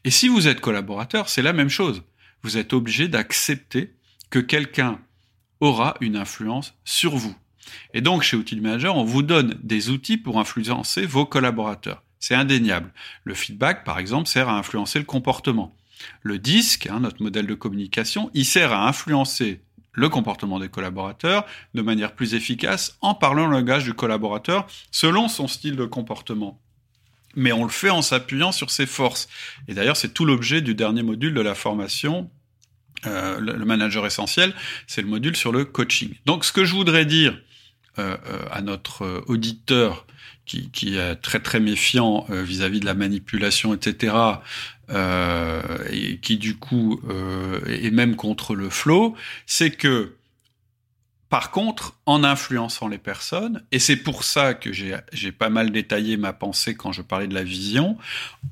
Et 0.05 0.11
si 0.11 0.27
vous 0.27 0.49
êtes 0.49 0.63
collaborateur, 0.63 1.29
c'est 1.29 1.43
la 1.43 1.53
même 1.53 1.69
chose. 1.69 2.03
Vous 2.43 2.57
êtes 2.57 2.73
obligé 2.73 3.07
d'accepter 3.07 3.93
que 4.31 4.39
quelqu'un 4.39 4.99
aura 5.61 5.95
une 6.01 6.17
influence 6.17 6.75
sur 6.87 7.17
vous. 7.17 7.37
Et 7.93 8.01
donc, 8.01 8.23
chez 8.23 8.39
Outil 8.39 8.59
Manager, 8.59 8.97
on 8.97 9.05
vous 9.05 9.23
donne 9.23 9.59
des 9.63 9.91
outils 9.91 10.17
pour 10.17 10.41
influencer 10.41 11.05
vos 11.05 11.27
collaborateurs. 11.27 12.03
C'est 12.19 12.35
indéniable. 12.35 12.95
Le 13.25 13.35
feedback, 13.35 13.85
par 13.85 13.99
exemple, 13.99 14.27
sert 14.27 14.49
à 14.49 14.57
influencer 14.57 14.99
le 14.99 15.05
comportement. 15.05 15.77
Le 16.23 16.39
disque, 16.39 16.87
hein, 16.87 17.01
notre 17.01 17.23
modèle 17.23 17.47
de 17.47 17.55
communication, 17.55 18.31
il 18.33 18.47
sert 18.47 18.73
à 18.73 18.89
influencer 18.89 19.61
le 20.01 20.09
comportement 20.09 20.59
des 20.59 20.69
collaborateurs 20.69 21.47
de 21.75 21.83
manière 21.83 22.15
plus 22.15 22.35
efficace 22.35 22.97
en 23.01 23.15
parlant 23.15 23.47
le 23.47 23.53
langage 23.53 23.85
du 23.85 23.95
collaborateur 23.95 24.67
selon 24.91 25.29
son 25.29 25.47
style 25.47 25.77
de 25.77 25.85
comportement. 25.85 26.61
Mais 27.37 27.53
on 27.53 27.63
le 27.63 27.71
fait 27.71 27.91
en 27.91 28.03
s'appuyant 28.03 28.51
sur 28.51 28.71
ses 28.71 28.87
forces. 28.87 29.29
Et 29.69 29.75
d'ailleurs, 29.75 29.97
c'est 29.97 30.13
tout 30.13 30.25
l'objet 30.25 30.63
du 30.63 30.75
dernier 30.75 31.05
module 31.05 31.33
de 31.33 31.41
la 31.41 31.55
formation, 31.55 32.29
euh, 33.07 33.39
le 33.41 33.65
manager 33.65 34.05
essentiel, 34.05 34.53
c'est 34.87 35.01
le 35.03 35.09
module 35.09 35.37
sur 35.37 35.53
le 35.53 35.65
coaching. 35.65 36.15
Donc 36.27 36.45
ce 36.45 36.53
que 36.53 36.65
je 36.65 36.75
voudrais 36.75 37.07
dire 37.07 37.39
euh, 37.99 38.17
euh, 38.27 38.43
à 38.51 38.61
notre 38.63 39.25
auditeur 39.27 40.07
qui, 40.45 40.97
est 40.97 41.15
très 41.17 41.39
très 41.39 41.61
méfiant 41.61 42.27
vis-à-vis 42.29 42.81
de 42.81 42.85
la 42.85 42.95
manipulation, 42.95 43.73
etc., 43.73 44.13
et 44.91 46.19
qui 46.19 46.37
du 46.37 46.57
coup 46.57 47.01
euh, 47.09 47.61
est 47.67 47.91
même 47.91 48.17
contre 48.17 48.55
le 48.55 48.71
flow, 48.71 49.15
c'est 49.47 49.71
que 49.71 50.15
par 51.31 51.53
contre, 51.53 51.95
en 52.07 52.25
influençant 52.25 52.89
les 52.89 52.99
personnes, 52.99 53.63
et 53.71 53.79
c'est 53.79 53.97
pour 53.97 54.25
ça 54.25 54.53
que 54.53 54.73
j'ai 54.73 55.33
pas 55.33 55.49
mal 55.49 55.71
détaillé 55.71 56.17
ma 56.17 56.33
pensée 56.33 56.75
quand 56.75 56.91
je 56.91 57.03
parlais 57.03 57.29
de 57.29 57.35
la 57.35 57.45
vision, 57.45 57.97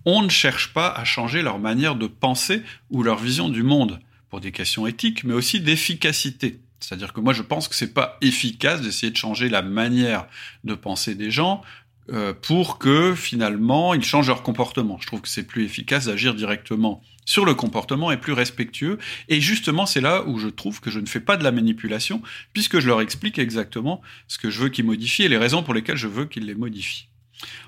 on 0.04 0.22
ne 0.22 0.28
cherche 0.28 0.72
pas 0.72 0.88
à 0.88 1.04
changer 1.04 1.42
leur 1.42 1.58
manière 1.58 1.96
de 1.96 2.06
penser 2.06 2.62
ou 2.90 3.02
leur 3.02 3.18
vision 3.18 3.48
du 3.48 3.64
monde, 3.64 3.98
pour 4.30 4.40
des 4.40 4.52
questions 4.52 4.86
éthiques, 4.86 5.24
mais 5.24 5.34
aussi 5.34 5.60
d'efficacité. 5.60 6.60
C'est-à-dire 6.78 7.12
que 7.12 7.20
moi, 7.20 7.32
je 7.32 7.42
pense 7.42 7.66
que 7.66 7.74
c'est 7.74 7.92
pas 7.92 8.16
efficace 8.20 8.80
d'essayer 8.80 9.10
de 9.10 9.16
changer 9.16 9.48
la 9.48 9.62
manière 9.62 10.26
de 10.62 10.74
penser 10.74 11.16
des 11.16 11.32
gens 11.32 11.62
euh, 12.10 12.32
pour 12.32 12.78
que 12.78 13.14
finalement 13.14 13.94
ils 13.94 14.04
changent 14.04 14.28
leur 14.28 14.42
comportement. 14.42 14.98
Je 15.00 15.06
trouve 15.06 15.20
que 15.20 15.28
c'est 15.28 15.46
plus 15.46 15.64
efficace 15.64 16.06
d'agir 16.06 16.34
directement 16.34 17.02
sur 17.26 17.44
le 17.44 17.54
comportement 17.54 18.10
et 18.10 18.16
plus 18.16 18.32
respectueux. 18.32 18.98
Et 19.28 19.40
justement, 19.42 19.84
c'est 19.84 20.00
là 20.00 20.24
où 20.26 20.38
je 20.38 20.48
trouve 20.48 20.80
que 20.80 20.90
je 20.90 20.98
ne 20.98 21.06
fais 21.06 21.20
pas 21.20 21.36
de 21.36 21.44
la 21.44 21.52
manipulation, 21.52 22.22
puisque 22.54 22.80
je 22.80 22.86
leur 22.86 23.02
explique 23.02 23.38
exactement 23.38 24.00
ce 24.28 24.38
que 24.38 24.48
je 24.48 24.60
veux 24.60 24.68
qu'ils 24.70 24.86
modifient 24.86 25.24
et 25.24 25.28
les 25.28 25.36
raisons 25.36 25.62
pour 25.62 25.74
lesquelles 25.74 25.98
je 25.98 26.08
veux 26.08 26.24
qu'ils 26.24 26.46
les 26.46 26.54
modifient. 26.54 27.08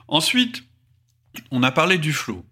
Ensuite, 0.09 0.64
on 1.50 1.62
a 1.62 1.70
parlé 1.70 1.99
du 1.99 2.14
flow. 2.14 2.44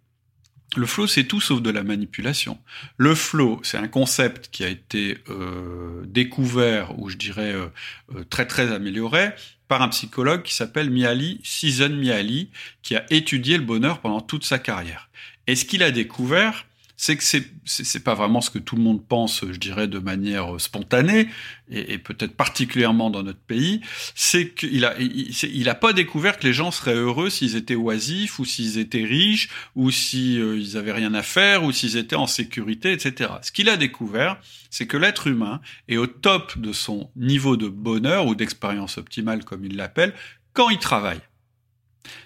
Le 0.79 0.87
flow, 0.87 1.09
c'est 1.09 1.25
tout 1.25 1.41
sauf 1.41 1.61
de 1.61 1.71
la 1.71 1.83
manipulation. 1.83 2.57
Le 2.99 3.17
flow, 3.17 3.61
c'est 3.65 3.79
un 3.79 3.89
concept 3.89 4.49
qui 4.53 4.63
a 4.63 4.69
été 4.69 5.19
euh, 5.29 6.05
découvert, 6.07 6.97
ou 7.01 7.09
je 7.09 7.17
dirais 7.17 7.53
euh, 7.53 7.67
euh, 8.15 8.23
très 8.31 8.47
très 8.47 8.73
amélioré, 8.73 9.31
par 9.67 9.83
un 9.83 9.89
psychologue 9.89 10.45
qui 10.45 10.55
s'appelle 10.55 10.89
Miali, 10.89 11.41
Season 11.43 11.89
Miali, 11.89 12.51
qui 12.83 12.95
a 12.95 13.05
étudié 13.11 13.59
le 13.59 13.65
bonheur 13.65 14.01
pendant 14.01 14.21
toute 14.21 14.45
sa 14.45 14.61
carrière. 14.61 15.11
Et 15.49 15.57
ce 15.57 15.65
qu'il 15.65 15.83
a 15.83 15.91
découvert, 15.91 16.65
c'est 17.01 17.17
que 17.17 17.23
c'est 17.23 17.45
c'est 17.65 18.03
pas 18.03 18.15
vraiment 18.15 18.41
ce 18.41 18.51
que 18.51 18.59
tout 18.59 18.75
le 18.75 18.83
monde 18.83 19.07
pense, 19.07 19.45
je 19.49 19.57
dirais, 19.57 19.87
de 19.87 20.01
manière 20.01 20.61
spontanée 20.61 21.29
et, 21.71 21.97
peut-être 21.97 22.35
particulièrement 22.37 23.09
dans 23.09 23.23
notre 23.23 23.39
pays. 23.39 23.83
C'est 24.17 24.53
qu'il 24.53 24.85
a 24.85 24.99
il, 24.99 25.69
a 25.69 25.75
pas 25.77 25.93
découvert 25.93 26.41
que 26.41 26.47
les 26.47 26.53
gens 26.53 26.73
seraient 26.73 26.97
heureux 26.97 27.31
s'ils 27.31 27.55
étaient 27.55 27.77
oisifs 27.77 28.41
ou 28.41 28.45
s'ils 28.45 28.79
étaient 28.79 29.05
riches 29.05 29.49
ou 29.77 29.93
s'ils 29.93 30.41
euh, 30.41 30.77
avaient 30.77 30.93
rien 30.93 31.15
à 31.15 31.23
faire 31.23 31.63
ou 31.63 31.71
s'ils 31.71 31.97
étaient 31.97 32.17
en 32.17 32.27
sécurité, 32.27 32.93
etc. 32.93 33.31
Ce 33.43 33.53
qu'il 33.53 33.69
a 33.69 33.77
découvert, 33.77 34.41
c'est 34.69 34.89
que 34.89 34.97
l'être 34.97 35.29
humain 35.29 35.61
est 35.87 35.99
au 35.99 36.09
top 36.09 36.59
de 36.59 36.73
son 36.73 37.13
niveau 37.15 37.57
de 37.57 37.69
bonheur 37.69 38.27
ou 38.27 38.35
d'expérience 38.35 38.99
optimale, 38.99 39.45
comme 39.45 39.65
il 39.65 39.77
l'appelle, 39.77 40.15
quand 40.53 40.69
il 40.69 40.79
travaille. 40.79 41.21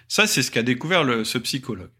Ça, 0.07 0.25
c'est 0.25 0.41
ce 0.41 0.49
qu'a 0.49 0.63
découvert 0.63 1.03
le, 1.03 1.23
ce 1.25 1.37
psychologue. 1.37 1.91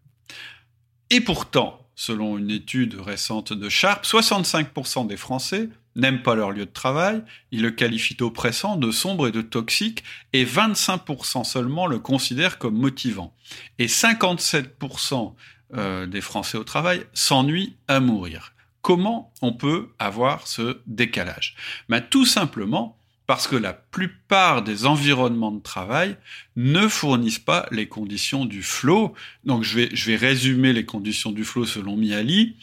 Et 1.12 1.22
pourtant, 1.22 1.83
selon 1.96 2.38
une 2.38 2.52
étude 2.52 2.96
récente 2.96 3.54
de 3.54 3.70
Sharp, 3.70 4.06
65% 4.06 5.08
des 5.08 5.18
Français 5.18 5.70
n'aiment 5.96 6.24
pas 6.24 6.36
leur 6.36 6.52
lieu 6.52 6.66
de 6.66 6.72
travail, 6.72 7.22
ils 7.52 7.62
le 7.62 7.72
qualifient 7.72 8.16
d'oppressant, 8.16 8.78
de 8.78 8.92
sombre 8.92 9.28
et 9.28 9.32
de 9.32 9.42
toxique, 9.42 10.04
et 10.34 10.46
25% 10.46 11.44
seulement 11.44 11.86
le 11.86 12.00
considèrent 12.00 12.58
comme 12.58 12.76
motivant. 12.76 13.36
Et 13.78 13.88
57% 13.88 15.36
euh, 15.76 16.06
des 16.08 16.22
Français 16.22 16.58
au 16.58 16.64
travail 16.64 17.06
s'ennuient 17.14 17.78
à 17.88 18.00
mourir. 18.00 18.54
Comment 18.82 19.32
on 19.42 19.54
peut 19.54 19.90
avoir 20.00 20.48
ce 20.48 20.82
décalage? 20.88 21.56
Ben, 21.90 22.02
Tout 22.02 22.26
simplement 22.26 22.98
parce 23.26 23.48
que 23.48 23.56
la 23.56 23.74
plupart 23.74 24.64
des 24.64 24.86
environnements 24.86 25.52
de 25.52 25.62
travail 25.62 26.18
ne 26.56 26.88
fournissent 26.88 27.40
pas 27.40 27.68
les 27.72 27.88
conditions 27.88 28.46
du 28.46 28.62
flow. 28.62 29.14
Donc 29.46 29.64
je 29.64 29.76
vais, 29.78 29.90
je 29.94 30.12
vais 30.12 30.18
résumer 30.18 30.74
les 30.74 30.86
conditions 30.86 31.32
du 31.32 31.46
flow 31.46 31.66
selon 31.66 31.96
Miali. 31.96 32.56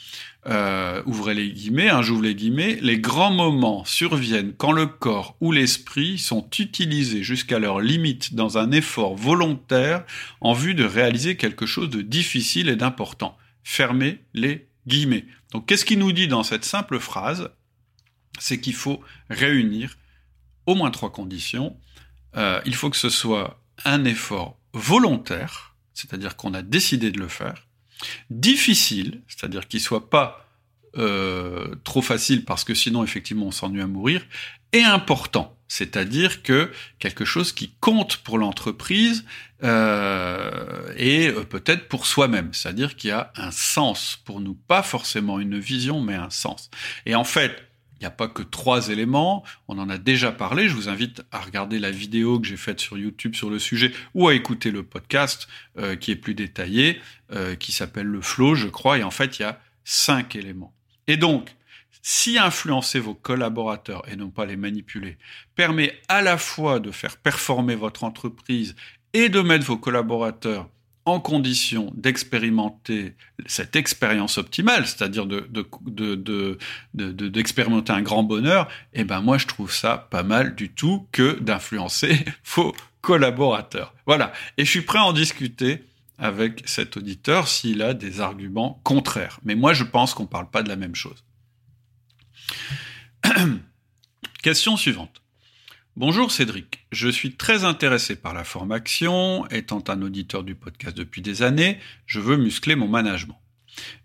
Euh, 0.47 1.03
ouvrez 1.05 1.35
les 1.35 1.51
guillemets, 1.51 1.91
hein, 1.91 2.01
j'ouvre 2.01 2.23
les 2.23 2.35
guillemets, 2.35 2.79
les 2.81 2.99
grands 2.99 3.33
moments 3.33 3.85
surviennent 3.85 4.55
quand 4.57 4.73
le 4.73 4.87
corps 4.87 5.37
ou 5.41 5.53
l'esprit 5.53 6.19
sont 6.19 6.49
utilisés 6.59 7.23
jusqu'à 7.23 7.59
leur 7.59 7.81
limite 7.81 8.35
dans 8.35 8.57
un 8.57 8.73
effort 8.73 9.17
volontaire 9.17 10.03
en 10.41 10.55
vue 10.55 10.75
de 10.75 10.85
réaliser 10.85 11.37
quelque 11.37 11.67
chose 11.67 11.91
de 11.91 12.01
difficile 12.01 12.71
et 12.71 12.77
d'important. 12.77 13.37
Fermez 13.65 14.21
les 14.33 14.67
guillemets. 14.87 15.27
Donc 15.53 15.67
qu'est-ce 15.67 15.85
qu'il 15.85 15.99
nous 15.99 16.13
dit 16.13 16.29
dans 16.29 16.43
cette 16.43 16.65
simple 16.65 16.99
phrase? 16.99 17.51
C'est 18.39 18.61
qu'il 18.61 18.75
faut 18.75 19.03
réunir 19.29 19.99
au 20.71 20.75
moins 20.75 20.91
trois 20.91 21.11
conditions. 21.11 21.77
Euh, 22.37 22.61
il 22.65 22.75
faut 22.75 22.91
que 22.91 22.97
ce 22.97 23.11
soit 23.11 23.61
un 23.85 24.05
effort 24.05 24.57
volontaire, 24.73 25.75
c'est-à-dire 25.95 26.37
qu'on 26.37 26.55
a 26.55 26.63
décidé 26.63 27.11
de 27.11 27.19
le 27.19 27.29
faire, 27.29 27.67
difficile, 28.31 29.23
c'est-à-dire 29.27 29.67
qu'il 29.67 29.81
soit 29.81 30.09
pas 30.11 30.47
euh, 30.97 31.75
trop 31.85 32.03
facile 32.03 32.45
parce 32.45 32.65
que 32.65 32.75
sinon 32.75 33.05
effectivement 33.05 33.47
on 33.47 33.51
s'ennuie 33.51 33.83
à 33.83 33.87
mourir, 33.87 34.25
et 34.73 34.83
important, 34.85 35.57
c'est-à-dire 35.67 36.43
que 36.45 36.71
quelque 37.01 37.25
chose 37.25 37.53
qui 37.53 37.73
compte 37.81 38.19
pour 38.19 38.39
l'entreprise 38.39 39.25
euh, 39.65 40.93
et 40.97 41.33
peut-être 41.49 41.89
pour 41.89 42.07
soi-même, 42.07 42.55
c'est-à-dire 42.55 42.95
qu'il 42.95 43.11
y 43.11 43.13
a 43.13 43.33
un 43.35 43.51
sens 43.51 44.21
pour 44.25 44.41
nous, 44.41 44.55
pas 44.55 44.85
forcément 44.85 45.41
une 45.41 45.59
vision, 45.59 46.01
mais 46.01 46.15
un 46.15 46.31
sens. 46.31 46.71
Et 47.07 47.17
en 47.17 47.25
fait, 47.25 47.70
il 48.01 48.05
n'y 48.05 48.07
a 48.07 48.11
pas 48.11 48.29
que 48.29 48.43
trois 48.43 48.89
éléments, 48.89 49.45
on 49.69 49.79
en 49.79 49.91
a 49.91 49.99
déjà 49.99 50.33
parlé, 50.33 50.69
je 50.69 50.75
vous 50.75 50.89
invite 50.89 51.23
à 51.33 51.41
regarder 51.41 51.79
la 51.79 51.91
vidéo 51.91 52.41
que 52.41 52.47
j'ai 52.47 52.57
faite 52.57 52.81
sur 52.81 52.97
YouTube 52.97 53.35
sur 53.35 53.51
le 53.51 53.59
sujet 53.59 53.93
ou 54.15 54.27
à 54.27 54.35
écouter 54.35 54.71
le 54.71 54.83
podcast 54.83 55.49
euh, 55.79 55.97
qui 55.97 56.11
est 56.11 56.17
plus 56.17 56.35
détaillé, 56.35 56.99
euh, 57.33 57.57
qui 57.57 57.73
s'appelle 57.73 58.07
le 58.07 58.23
flow, 58.23 58.55
je 58.55 58.69
crois, 58.69 58.97
et 58.97 59.03
en 59.03 59.11
fait 59.11 59.39
il 59.39 59.43
y 59.43 59.45
a 59.45 59.61
cinq 59.85 60.35
éléments. 60.35 60.75
Et 61.09 61.19
donc, 61.19 61.55
si 62.01 62.39
influencer 62.39 63.01
vos 63.01 63.15
collaborateurs 63.15 64.03
et 64.09 64.17
non 64.17 64.31
pas 64.31 64.47
les 64.47 64.57
manipuler 64.57 65.19
permet 65.55 66.01
à 66.09 66.23
la 66.23 66.39
fois 66.39 66.81
de 66.81 66.91
faire 66.91 67.19
performer 67.19 67.75
votre 67.75 68.05
entreprise 68.05 68.75
et 69.13 69.29
de 69.29 69.41
mettre 69.43 69.67
vos 69.67 69.77
collaborateurs 69.77 70.71
en 71.11 71.21
condition 71.21 71.93
d'expérimenter 71.95 73.15
cette 73.47 73.77
expérience 73.77 74.39
optimale, 74.39 74.87
c'est-à-dire 74.87 75.27
de, 75.27 76.59
d'expérimenter 76.95 77.93
un 77.93 78.03
grand 78.03 78.23
bonheur, 78.23 78.69
eh 78.93 79.05
ben 79.05 79.21
moi 79.21 79.39
je 79.39 79.47
trouve 79.47 79.73
ça 79.73 80.09
pas 80.11 80.23
mal 80.23 80.55
du 80.55 80.71
tout 80.71 81.07
que 81.13 81.39
d'influencer 81.41 82.25
vos 82.55 82.75
collaborateurs. 83.01 83.95
Voilà. 84.07 84.33
Et 84.57 84.65
je 84.65 84.71
suis 84.71 84.83
prêt 84.83 84.99
à 84.99 85.05
en 85.05 85.13
discuter 85.13 85.85
avec 86.19 86.63
cet 86.67 86.97
auditeur 86.97 87.49
s'il 87.49 87.83
a 87.83 87.95
des 87.95 88.21
arguments 88.21 88.81
contraires. 88.85 89.41
Mais 89.45 89.55
moi 89.55 89.73
je 89.73 89.85
pense 89.85 90.15
qu'on 90.15 90.25
ne 90.25 90.29
parle 90.29 90.51
pas 90.51 90.63
de 90.63 90.69
la 90.69 90.77
même 90.77 90.95
chose. 90.95 91.25
Question 94.43 94.77
suivante. 94.77 95.20
Bonjour 96.01 96.33
Cédric, 96.33 96.87
je 96.93 97.11
suis 97.11 97.35
très 97.35 97.65
intéressé 97.65 98.17
par 98.17 98.33
la 98.33 98.43
formation, 98.43 99.47
étant 99.49 99.85
un 99.89 100.01
auditeur 100.01 100.45
du 100.45 100.55
podcast 100.55 100.97
depuis 100.97 101.21
des 101.21 101.43
années, 101.43 101.79
je 102.07 102.21
veux 102.21 102.39
muscler 102.39 102.75
mon 102.75 102.89
management. 102.89 103.39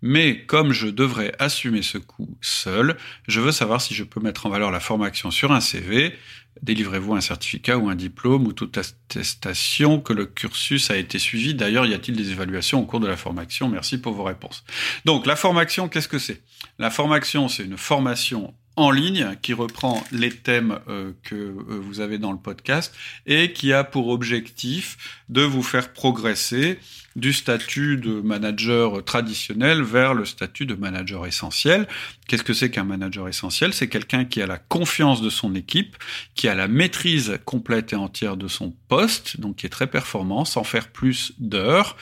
Mais 0.01 0.45
comme 0.45 0.73
je 0.73 0.87
devrais 0.87 1.31
assumer 1.39 1.81
ce 1.81 1.97
coût 1.97 2.37
seul, 2.41 2.97
je 3.29 3.39
veux 3.39 3.53
savoir 3.53 3.79
si 3.79 3.93
je 3.93 4.03
peux 4.03 4.19
mettre 4.19 4.45
en 4.45 4.49
valeur 4.49 4.71
la 4.71 4.81
formation 4.81 5.31
sur 5.31 5.53
un 5.53 5.61
CV. 5.61 6.13
Délivrez-vous 6.61 7.15
un 7.15 7.21
certificat 7.21 7.77
ou 7.77 7.87
un 7.87 7.95
diplôme 7.95 8.45
ou 8.45 8.51
toute 8.51 8.77
attestation 8.77 10.01
que 10.01 10.11
le 10.11 10.25
cursus 10.25 10.91
a 10.91 10.97
été 10.97 11.17
suivi. 11.17 11.53
D'ailleurs, 11.53 11.85
y 11.85 11.93
a-t-il 11.93 12.17
des 12.17 12.31
évaluations 12.31 12.81
au 12.81 12.85
cours 12.85 12.99
de 12.99 13.07
la 13.07 13.15
formation? 13.15 13.69
Merci 13.69 13.99
pour 14.01 14.11
vos 14.11 14.25
réponses. 14.25 14.65
Donc, 15.05 15.25
la 15.25 15.37
formation, 15.37 15.87
qu'est-ce 15.87 16.09
que 16.09 16.19
c'est? 16.19 16.41
La 16.77 16.89
formation, 16.89 17.47
c'est 17.47 17.63
une 17.63 17.77
formation 17.77 18.53
en 18.75 18.91
ligne 18.91 19.35
qui 19.41 19.53
reprend 19.53 20.03
les 20.11 20.31
thèmes 20.31 20.79
euh, 20.89 21.13
que 21.23 21.35
euh, 21.35 21.79
vous 21.81 22.01
avez 22.01 22.17
dans 22.17 22.31
le 22.31 22.37
podcast 22.37 22.93
et 23.25 23.53
qui 23.53 23.71
a 23.73 23.83
pour 23.83 24.09
objectif 24.09 25.21
de 25.29 25.41
vous 25.41 25.63
faire 25.63 25.93
progresser 25.93 26.79
du 27.15 27.31
statut 27.31 27.95
de 27.95 28.19
manager 28.19 29.03
traditionnel 29.03 29.81
vers 29.81 30.13
le 30.13 30.25
statut 30.25 30.65
de 30.65 30.75
manager 30.75 31.25
essentiel. 31.25 31.87
Qu'est-ce 32.27 32.43
que 32.43 32.53
c'est 32.53 32.69
qu'un 32.69 32.83
manager 32.83 33.29
essentiel? 33.29 33.73
C'est 33.73 33.87
quelqu'un 33.87 34.25
qui 34.25 34.41
a 34.41 34.47
la 34.47 34.57
confiance 34.57 35.21
de 35.21 35.29
son 35.29 35.55
équipe, 35.55 35.95
qui 36.35 36.49
a 36.49 36.55
la 36.55 36.67
maîtrise 36.67 37.39
complète 37.45 37.93
et 37.93 37.95
entière 37.95 38.35
de 38.35 38.49
son 38.49 38.71
poste, 38.89 39.39
donc 39.39 39.57
qui 39.57 39.65
est 39.65 39.69
très 39.69 39.87
performant, 39.87 40.43
sans 40.43 40.65
faire 40.65 40.89
plus 40.89 41.31
d'heures, 41.39 41.95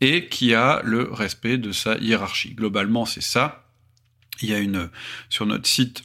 et 0.00 0.28
qui 0.28 0.54
a 0.54 0.80
le 0.84 1.10
respect 1.10 1.58
de 1.58 1.72
sa 1.72 1.96
hiérarchie. 1.98 2.54
Globalement, 2.54 3.04
c'est 3.04 3.22
ça. 3.22 3.66
Il 4.40 4.48
y 4.48 4.54
a 4.54 4.58
une 4.58 4.88
sur 5.28 5.46
notre 5.46 5.66
site 5.66 6.04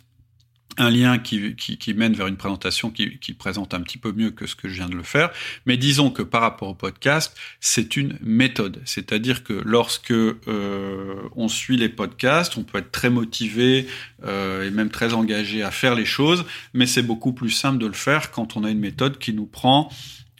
un 0.77 0.89
lien 0.89 1.17
qui, 1.17 1.93
mène 1.95 2.13
vers 2.13 2.27
une 2.27 2.37
présentation 2.37 2.91
qui, 2.91 3.17
qui, 3.19 3.33
présente 3.33 3.73
un 3.73 3.81
petit 3.81 3.97
peu 3.97 4.11
mieux 4.11 4.31
que 4.31 4.45
ce 4.47 4.55
que 4.55 4.67
je 4.67 4.75
viens 4.75 4.89
de 4.89 4.95
le 4.95 5.03
faire. 5.03 5.31
Mais 5.65 5.77
disons 5.77 6.09
que 6.09 6.21
par 6.21 6.41
rapport 6.41 6.69
au 6.69 6.73
podcast, 6.73 7.35
c'est 7.59 7.95
une 7.97 8.17
méthode. 8.21 8.81
C'est-à-dire 8.85 9.43
que 9.43 9.53
lorsque 9.65 10.11
euh, 10.11 11.15
on 11.35 11.47
suit 11.47 11.77
les 11.77 11.89
podcasts, 11.89 12.57
on 12.57 12.63
peut 12.63 12.79
être 12.79 12.91
très 12.91 13.09
motivé 13.09 13.87
euh, 14.23 14.67
et 14.67 14.71
même 14.71 14.89
très 14.89 15.13
engagé 15.13 15.63
à 15.63 15.71
faire 15.71 15.95
les 15.95 16.05
choses, 16.05 16.45
mais 16.73 16.85
c'est 16.85 17.03
beaucoup 17.03 17.33
plus 17.33 17.51
simple 17.51 17.77
de 17.77 17.87
le 17.87 17.93
faire 17.93 18.31
quand 18.31 18.57
on 18.57 18.63
a 18.63 18.69
une 18.69 18.79
méthode 18.79 19.17
qui 19.17 19.33
nous 19.33 19.45
prend 19.45 19.89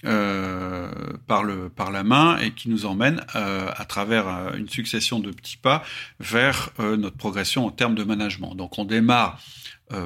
euh, 0.05 0.87
par, 1.27 1.91
la 1.91 2.03
main 2.03 2.37
et 2.37 2.51
qui 2.51 2.69
nous 2.69 2.85
emmène 2.85 3.25
euh, 3.35 3.71
à 3.75 3.85
travers 3.85 4.27
euh, 4.27 4.53
une 4.55 4.69
succession 4.69 5.19
de 5.19 5.31
petits 5.31 5.57
pas 5.57 5.83
vers 6.19 6.69
notre 6.79 7.17
progression 7.17 7.65
en 7.65 7.71
termes 7.71 7.95
de 7.95 8.03
management. 8.03 8.55
Donc 8.55 8.77
on 8.77 8.85
démarre 8.85 9.39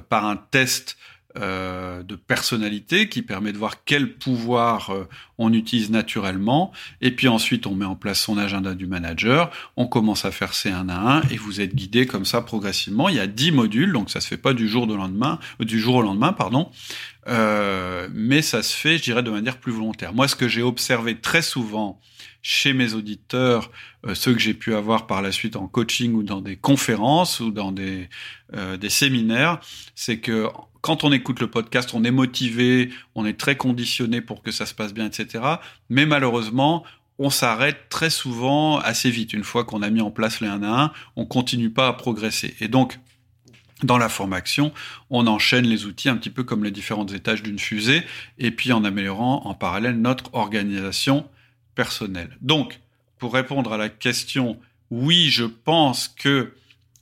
par 0.10 0.25
un 0.25 0.36
test 0.36 0.98
euh, 1.38 2.01
de 2.01 2.15
personnalité 2.15 3.07
qui 3.07 3.21
permet 3.21 3.51
de 3.51 3.57
voir 3.57 3.83
quel 3.86 4.13
pouvoir 4.13 4.89
euh, 4.89 5.07
on 5.38 5.53
utilise 5.53 5.91
naturellement. 5.91 6.71
Et 7.01 7.12
puis 7.12 7.27
ensuite, 7.27 7.67
on 7.67 7.75
met 7.75 7.86
en 7.86 7.95
place 7.95 8.19
son 8.19 8.38
agenda 8.38 8.74
du 8.74 8.88
manager. 8.88 9.51
On 9.77 9.86
commence 9.86 10.25
à 10.25 10.31
faire 10.31 10.53
ces 10.55 10.71
un 10.71 10.89
à 10.89 10.95
un 10.98 11.21
et 11.29 11.38
vous 11.38 11.62
êtes 11.62 11.75
guidé 11.75 12.07
comme 12.07 12.25
ça 12.25 12.41
progressivement. 12.41 13.09
Il 13.09 13.15
y 13.15 13.19
a 13.19 13.27
10 13.27 13.51
modules, 13.51 13.93
donc 13.93 14.09
ça 14.09 14.21
se 14.21 14.27
fait 14.27 14.38
pas 14.38 14.53
du 14.53 14.67
jour 14.67 14.89
au 14.89 14.95
lendemain, 14.95 15.39
du 15.59 15.79
jour 15.79 15.95
au 15.95 16.01
lendemain, 16.01 16.33
pardon. 16.33 16.71
mais 17.27 18.41
ça 18.41 18.63
se 18.63 18.75
fait, 18.75 18.98
je 18.98 19.03
dirais, 19.03 19.21
de 19.21 19.29
manière 19.29 19.57
plus 19.57 19.71
volontaire. 19.71 20.13
Moi, 20.13 20.27
ce 20.27 20.36
que 20.36 20.48
j'ai 20.48 20.63
observé 20.63 21.19
très 21.19 21.43
souvent 21.43 22.00
chez 22.41 22.74
mes 22.74 22.93
auditeurs, 22.93 23.71
euh, 24.05 24.15
ceux 24.15 24.33
que 24.33 24.39
j'ai 24.39 24.53
pu 24.53 24.74
avoir 24.74 25.07
par 25.07 25.21
la 25.21 25.31
suite 25.31 25.55
en 25.55 25.67
coaching 25.67 26.13
ou 26.13 26.24
dans 26.24 26.41
des 26.41 26.55
conférences 26.55 27.39
ou 27.39 27.51
dans 27.51 27.71
des, 27.71 28.09
euh, 28.53 28.77
des 28.77 28.89
séminaires, 28.89 29.59
c'est 29.95 30.19
que 30.19 30.48
quand 30.81 31.03
on 31.03 31.12
écoute 31.12 31.39
le 31.39 31.50
podcast, 31.50 31.91
on 31.93 32.03
est 32.03 32.12
motivé, 32.12 32.89
on 33.15 33.25
est 33.25 33.38
très 33.38 33.55
conditionné 33.55 34.21
pour 34.21 34.41
que 34.41 34.51
ça 34.51 34.65
se 34.65 34.74
passe 34.74 34.93
bien, 34.93 35.05
etc. 35.05 35.43
Mais 35.89 36.05
malheureusement, 36.05 36.83
on 37.17 37.29
s'arrête 37.29 37.89
très 37.89 38.09
souvent 38.09 38.79
assez 38.79 39.12
vite. 39.12 39.33
Une 39.33 39.43
fois 39.43 39.65
qu'on 39.65 39.81
a 39.81 39.89
mis 39.89 40.01
en 40.01 40.12
place 40.12 40.39
les 40.39 40.48
1 40.48 40.63
à 40.63 40.83
1, 40.83 40.91
on 41.17 41.25
continue 41.25 41.69
pas 41.69 41.88
à 41.88 41.93
progresser. 41.93 42.55
Et 42.62 42.69
donc, 42.69 42.98
dans 43.83 43.98
la 43.98 44.09
formation, 44.09 44.74
on 45.09 45.27
enchaîne 45.27 45.65
les 45.65 45.86
outils 45.86 46.09
un 46.09 46.17
petit 46.17 46.29
peu 46.29 46.43
comme 46.43 46.63
les 46.63 46.71
différents 46.71 47.07
étages 47.07 47.43
d'une 47.43 47.59
fusée, 47.59 48.03
et 48.38 48.51
puis 48.51 48.71
en 48.71 48.83
améliorant 48.83 49.41
en 49.45 49.53
parallèle 49.53 50.00
notre 50.00 50.33
organisation 50.33 51.25
personnel. 51.75 52.38
Donc, 52.41 52.79
pour 53.17 53.33
répondre 53.33 53.74
à 53.74 53.77
la 53.77 53.89
question, 53.89 54.57
oui, 54.89 55.29
je 55.29 55.45
pense 55.45 56.07
que 56.07 56.53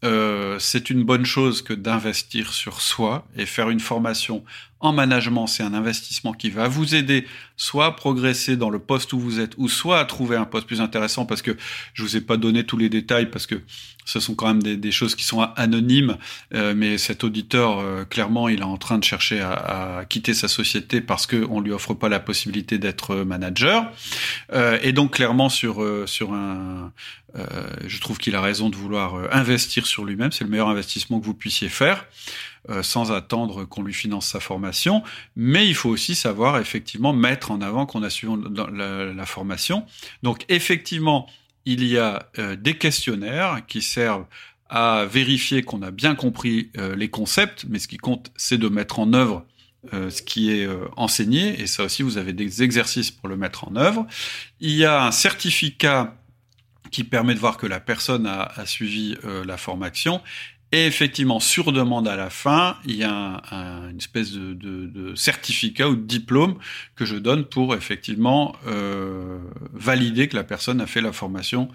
euh, 0.03 0.59
c'est 0.59 0.89
une 0.89 1.03
bonne 1.03 1.25
chose 1.25 1.61
que 1.61 1.73
d'investir 1.73 2.53
sur 2.53 2.81
soi 2.81 3.25
et 3.35 3.45
faire 3.45 3.69
une 3.69 3.79
formation 3.79 4.43
en 4.79 4.93
management, 4.93 5.47
c'est 5.47 5.63
un 5.63 5.73
investissement 5.73 6.33
qui 6.33 6.49
va 6.49 6.67
vous 6.67 6.95
aider 6.95 7.25
soit 7.55 7.87
à 7.87 7.91
progresser 7.91 8.57
dans 8.57 8.69
le 8.69 8.79
poste 8.79 9.11
où 9.13 9.19
vous 9.19 9.39
êtes, 9.39 9.53
ou 9.57 9.67
soit 9.67 9.99
à 9.99 10.05
trouver 10.05 10.37
un 10.37 10.45
poste 10.45 10.67
plus 10.67 10.81
intéressant, 10.81 11.25
parce 11.25 11.41
que 11.41 11.57
je 11.93 12.03
vous 12.03 12.15
ai 12.15 12.21
pas 12.21 12.37
donné 12.37 12.63
tous 12.63 12.77
les 12.77 12.89
détails, 12.89 13.31
parce 13.31 13.47
que 13.47 13.61
ce 14.07 14.21
sont 14.21 14.35
quand 14.35 14.47
même 14.47 14.63
des, 14.63 14.91
choses 14.91 15.15
qui 15.15 15.25
sont 15.25 15.41
anonymes, 15.41 16.17
euh, 16.53 16.73
mais 16.75 16.97
cet 16.97 17.25
auditeur, 17.25 17.79
euh, 17.79 18.05
clairement, 18.05 18.47
il 18.47 18.59
est 18.59 18.63
en 18.63 18.77
train 18.77 18.97
de 18.97 19.03
chercher 19.03 19.41
à, 19.41 20.05
quitter 20.07 20.33
sa 20.33 20.47
société 20.47 21.01
parce 21.01 21.27
qu'on 21.27 21.59
lui 21.59 21.71
offre 21.71 21.93
pas 21.93 22.07
la 22.07 22.21
possibilité 22.21 22.77
d'être 22.77 23.15
manager. 23.15 23.91
Euh, 24.53 24.79
et 24.81 24.93
donc, 24.93 25.15
clairement, 25.15 25.49
sur, 25.49 25.85
sur 26.07 26.33
un... 26.33 26.93
je 27.85 27.99
trouve 27.99 28.17
qu'il 28.17 28.35
a 28.35 28.41
raison 28.41 28.69
de 28.69 28.75
vouloir 28.75 29.15
investir 29.31 29.85
sur 29.85 30.05
lui-même, 30.05 30.31
c'est 30.31 30.45
le 30.45 30.49
meilleur 30.49 30.69
investissement 30.69 31.19
que 31.19 31.25
vous 31.25 31.33
puissiez 31.33 31.67
faire. 31.67 32.05
Euh, 32.69 32.83
sans 32.83 33.13
attendre 33.13 33.63
qu'on 33.63 33.81
lui 33.81 33.93
finance 33.93 34.27
sa 34.27 34.41
formation. 34.41 35.01
Mais 35.37 35.65
il 35.65 35.73
faut 35.73 35.89
aussi 35.89 36.15
savoir 36.15 36.59
effectivement 36.59 37.13
mettre 37.13 37.51
en 37.51 37.61
avant 37.61 37.85
qu'on 37.85 38.03
a 38.03 38.09
suivi 38.09 38.33
la, 38.73 39.25
formation. 39.25 39.85
Donc 40.21 40.43
effectivement, 40.49 41.27
il 41.63 41.85
y 41.85 41.97
a 41.97 42.29
euh, 42.39 42.57
des 42.57 42.77
questionnaires 42.77 43.61
qui 43.67 43.81
servent 43.81 44.25
à 44.69 45.05
vérifier 45.09 45.63
qu'on 45.63 45.81
a 45.81 45.91
bien 45.91 46.13
compris 46.13 46.69
euh, 46.77 46.93
les 46.93 47.09
concepts, 47.09 47.65
mais 47.69 47.79
ce 47.79 47.87
qui 47.87 47.95
compte, 47.95 48.33
c'est 48.35 48.57
de 48.57 48.67
mettre 48.67 48.99
en 48.99 49.13
œuvre 49.13 49.45
ce 49.93 50.21
qui 50.21 50.51
est 50.51 50.67
enseigné, 50.97 51.61
et 51.61 51.67
ça 51.67 51.83
aussi, 51.85 52.03
vous 52.03 52.17
avez 52.17 52.33
des 52.33 52.61
exercices 52.61 53.09
pour 53.09 53.29
le 53.29 53.37
mettre 53.37 53.69
en 53.69 53.77
œuvre. 53.77 54.05
Il 54.59 54.71
y 54.71 54.83
a 54.83 55.05
un 55.05 55.11
certificat 55.11 56.17
qui 56.91 57.05
permet 57.05 57.35
de 57.35 57.39
voir 57.39 57.55
que 57.55 57.67
la 57.67 57.79
personne 57.79 58.25
a, 58.25 58.41
a 58.41 58.65
suivi 58.65 59.15
la 59.45 59.55
formation, 59.55 60.21
et 60.71 60.85
effectivement, 60.85 61.39
sur 61.39 61.71
demande 61.71 62.07
à 62.07 62.17
la 62.17 62.29
fin, 62.29 62.77
il 62.85 62.97
y 62.97 63.03
a 63.03 63.41
un, 63.51 63.89
une 63.89 63.97
espèce 63.97 64.33
de, 64.33 65.15
certificat 65.15 65.87
ou 65.87 65.95
de 65.95 66.01
diplôme 66.01 66.57
que 66.95 67.05
je 67.05 67.15
donne 67.15 67.45
pour 67.45 67.73
effectivement 67.73 68.53
euh, 68.67 69.39
valider 69.71 70.27
que 70.27 70.35
la 70.35 70.43
personne 70.43 70.81
a 70.81 70.87
fait 70.87 71.01
la 71.01 71.13
formation 71.13 71.69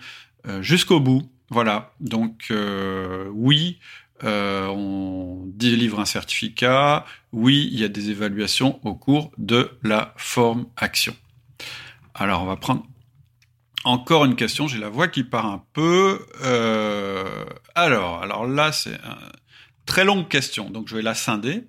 euh, 0.47 0.61
jusqu'au 0.61 1.01
bout. 1.01 1.23
Voilà. 1.49 1.95
Donc 2.01 2.49
euh, 2.51 3.29
oui, 3.33 3.79
on 4.23 5.45
délivre 5.47 5.99
un 5.99 6.05
certificat. 6.05 7.07
Oui, 7.33 7.71
il 7.73 7.81
y 7.81 7.85
a 7.85 7.89
des 7.89 8.11
évaluations 8.11 8.79
au 8.87 8.95
cours 8.95 9.33
de 9.39 9.71
la 9.83 10.13
forme 10.17 10.67
action. 10.77 11.17
Alors, 12.15 12.43
on 12.43 12.47
va 12.47 12.57
prendre 12.57 12.87
encore 13.85 14.25
une 14.25 14.37
question, 14.37 14.69
j'ai 14.69 14.79
la 14.79 14.89
voix 14.89 15.09
qui 15.09 15.25
part 15.25 15.47
un 15.47 15.65
peu. 15.73 16.27
Euh, 16.43 17.45
alors, 17.75 18.23
alors 18.23 18.47
là, 18.47 18.73
c'est 18.73 18.91
une 18.91 19.33
très 19.87 20.05
longue 20.05 20.29
question, 20.29 20.71
donc 20.71 20.89
je 20.89 20.97
vais 20.97 21.03
la 21.03 21.15
scinder. 21.15 21.65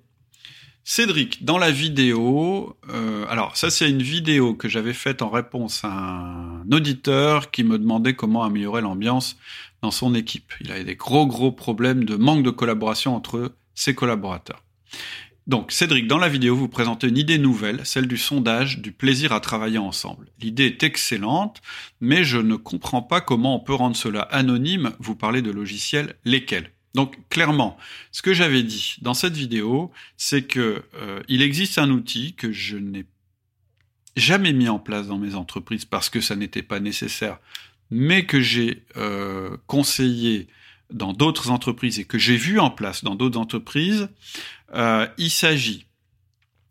Cédric, 0.86 1.44
dans 1.44 1.56
la 1.56 1.70
vidéo, 1.70 2.76
euh, 2.90 3.24
alors 3.30 3.56
ça 3.56 3.70
c'est 3.70 3.88
une 3.88 4.02
vidéo 4.02 4.54
que 4.54 4.68
j'avais 4.68 4.92
faite 4.92 5.22
en 5.22 5.30
réponse 5.30 5.82
à 5.82 5.88
un 5.88 6.70
auditeur 6.70 7.50
qui 7.50 7.64
me 7.64 7.78
demandait 7.78 8.12
comment 8.12 8.44
améliorer 8.44 8.82
l'ambiance 8.82 9.38
dans 9.80 9.90
son 9.90 10.14
équipe. 10.14 10.52
Il 10.60 10.70
avait 10.70 10.84
des 10.84 10.94
gros 10.94 11.26
gros 11.26 11.52
problèmes 11.52 12.04
de 12.04 12.16
manque 12.16 12.42
de 12.42 12.50
collaboration 12.50 13.16
entre 13.16 13.54
ses 13.74 13.94
collaborateurs. 13.94 14.62
Donc, 15.46 15.72
Cédric, 15.72 16.06
dans 16.06 16.18
la 16.18 16.30
vidéo, 16.30 16.56
vous 16.56 16.68
présentez 16.68 17.06
une 17.06 17.18
idée 17.18 17.38
nouvelle, 17.38 17.84
celle 17.84 18.08
du 18.08 18.16
sondage 18.16 18.78
du 18.78 18.92
plaisir 18.92 19.32
à 19.32 19.40
travailler 19.40 19.76
ensemble. 19.76 20.28
L'idée 20.40 20.66
est 20.66 20.82
excellente, 20.82 21.60
mais 22.00 22.24
je 22.24 22.38
ne 22.38 22.56
comprends 22.56 23.02
pas 23.02 23.20
comment 23.20 23.56
on 23.56 23.60
peut 23.60 23.74
rendre 23.74 23.96
cela 23.96 24.22
anonyme. 24.22 24.92
Vous 25.00 25.16
parlez 25.16 25.42
de 25.42 25.50
logiciels, 25.50 26.16
lesquels 26.24 26.70
donc 26.94 27.16
clairement, 27.28 27.76
ce 28.12 28.22
que 28.22 28.32
j'avais 28.32 28.62
dit 28.62 28.96
dans 29.02 29.14
cette 29.14 29.36
vidéo, 29.36 29.90
c'est 30.16 30.42
que 30.42 30.84
euh, 30.94 31.22
il 31.28 31.42
existe 31.42 31.78
un 31.78 31.90
outil 31.90 32.34
que 32.34 32.52
je 32.52 32.76
n'ai 32.76 33.04
jamais 34.16 34.52
mis 34.52 34.68
en 34.68 34.78
place 34.78 35.08
dans 35.08 35.18
mes 35.18 35.34
entreprises 35.34 35.84
parce 35.84 36.08
que 36.08 36.20
ça 36.20 36.36
n'était 36.36 36.62
pas 36.62 36.78
nécessaire, 36.78 37.40
mais 37.90 38.26
que 38.26 38.40
j'ai 38.40 38.84
euh, 38.96 39.56
conseillé 39.66 40.46
dans 40.90 41.12
d'autres 41.12 41.50
entreprises 41.50 41.98
et 41.98 42.04
que 42.04 42.18
j'ai 42.18 42.36
vu 42.36 42.58
en 42.60 42.70
place 42.70 43.04
dans 43.04 43.14
d'autres 43.14 43.38
entreprises, 43.38 44.08
euh, 44.74 45.06
il 45.18 45.30
s'agit 45.30 45.86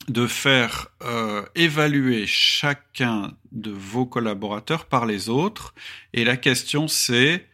de 0.10 0.28
faire 0.28 0.88
euh, 1.04 1.44
évaluer 1.56 2.26
chacun 2.28 3.34
de 3.52 3.72
vos 3.72 4.06
collaborateurs 4.06 4.86
par 4.86 5.06
les 5.06 5.30
autres. 5.30 5.74
Et 6.14 6.26
la 6.26 6.38
question 6.38 6.88
c'est, 6.88 7.48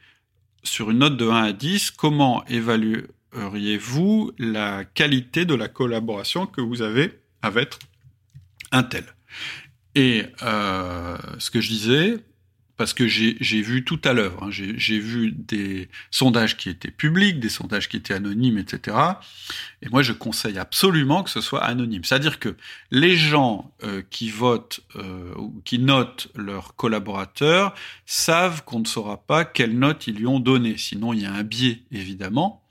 sur 0.64 0.92
une 0.92 1.00
note 1.00 1.18
de 1.18 1.28
1 1.28 1.44
à 1.44 1.54
10, 1.54 1.92
comment 1.92 2.44
évalueriez-vous 2.46 4.32
la 4.40 4.84
qualité 4.84 5.46
de 5.46 5.54
la 5.54 5.68
collaboration 5.68 6.48
que 6.48 6.62
vous 6.62 6.82
avez 6.82 7.20
avec 7.42 7.76
un 8.72 8.84
tel? 8.84 9.06
Et 9.96 10.26
euh, 10.42 11.18
ce 11.38 11.52
que 11.52 11.62
je 11.62 11.70
disais, 11.70 12.18
parce 12.80 12.94
que 12.94 13.10
j'ai 13.10 13.62
vu 13.62 13.84
tout 13.84 14.00
à 14.06 14.14
l'œuvre. 14.14 14.44
Hein. 14.44 14.52
J'ai 14.52 15.00
vu 15.00 15.34
des 15.34 15.90
sondages 16.12 16.56
qui 16.56 16.70
étaient 16.70 16.90
publics, 16.90 17.42
des 17.42 17.50
sondages 17.50 17.90
qui 17.90 17.98
étaient 17.98 18.14
anonymes, 18.14 18.58
etc. 18.58 18.96
Et 19.82 19.90
moi, 19.90 20.02
je 20.02 20.14
conseille 20.14 20.58
absolument 20.58 21.24
que 21.24 21.30
ce 21.30 21.42
soit 21.42 21.62
anonyme. 21.62 22.06
C'est-à-dire 22.06 22.40
que 22.40 22.56
les 22.90 23.18
gens 23.18 23.70
euh, 23.84 24.02
qui 24.10 24.30
votent 24.30 24.80
euh, 24.96 25.34
ou 25.36 25.62
qui 25.66 25.78
notent 25.78 26.30
leurs 26.36 26.74
collaborateurs 26.78 27.76
savent 28.06 28.64
qu'on 28.64 28.80
ne 28.80 28.88
saura 28.88 29.18
pas 29.18 29.44
quelle 29.44 29.78
note 29.78 30.08
ils 30.08 30.16
lui 30.16 30.28
ont 30.28 30.40
donné. 30.40 30.78
Sinon, 30.78 31.12
il 31.12 31.24
y 31.24 31.26
a 31.26 31.34
un 31.34 31.44
biais, 31.44 31.82
évidemment. 31.92 32.64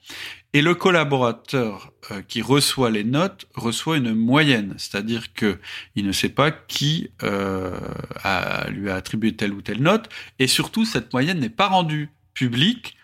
Et 0.54 0.62
le 0.62 0.74
collaborateur 0.74 1.92
euh, 2.10 2.22
qui 2.22 2.40
reçoit 2.40 2.90
les 2.90 3.04
notes 3.04 3.46
reçoit 3.54 3.98
une 3.98 4.14
moyenne, 4.14 4.74
c'est-à-dire 4.78 5.34
que 5.34 5.58
il 5.94 6.06
ne 6.06 6.12
sait 6.12 6.30
pas 6.30 6.50
qui 6.50 7.10
euh, 7.22 7.78
a, 8.24 8.70
lui 8.70 8.88
a 8.88 8.94
attribué 8.94 9.36
telle 9.36 9.52
ou 9.52 9.60
telle 9.60 9.82
note, 9.82 10.08
et 10.38 10.46
surtout 10.46 10.86
cette 10.86 11.12
moyenne 11.12 11.38
n'est 11.38 11.50
pas 11.50 11.68
rendue 11.68 12.10
publique. 12.32 12.96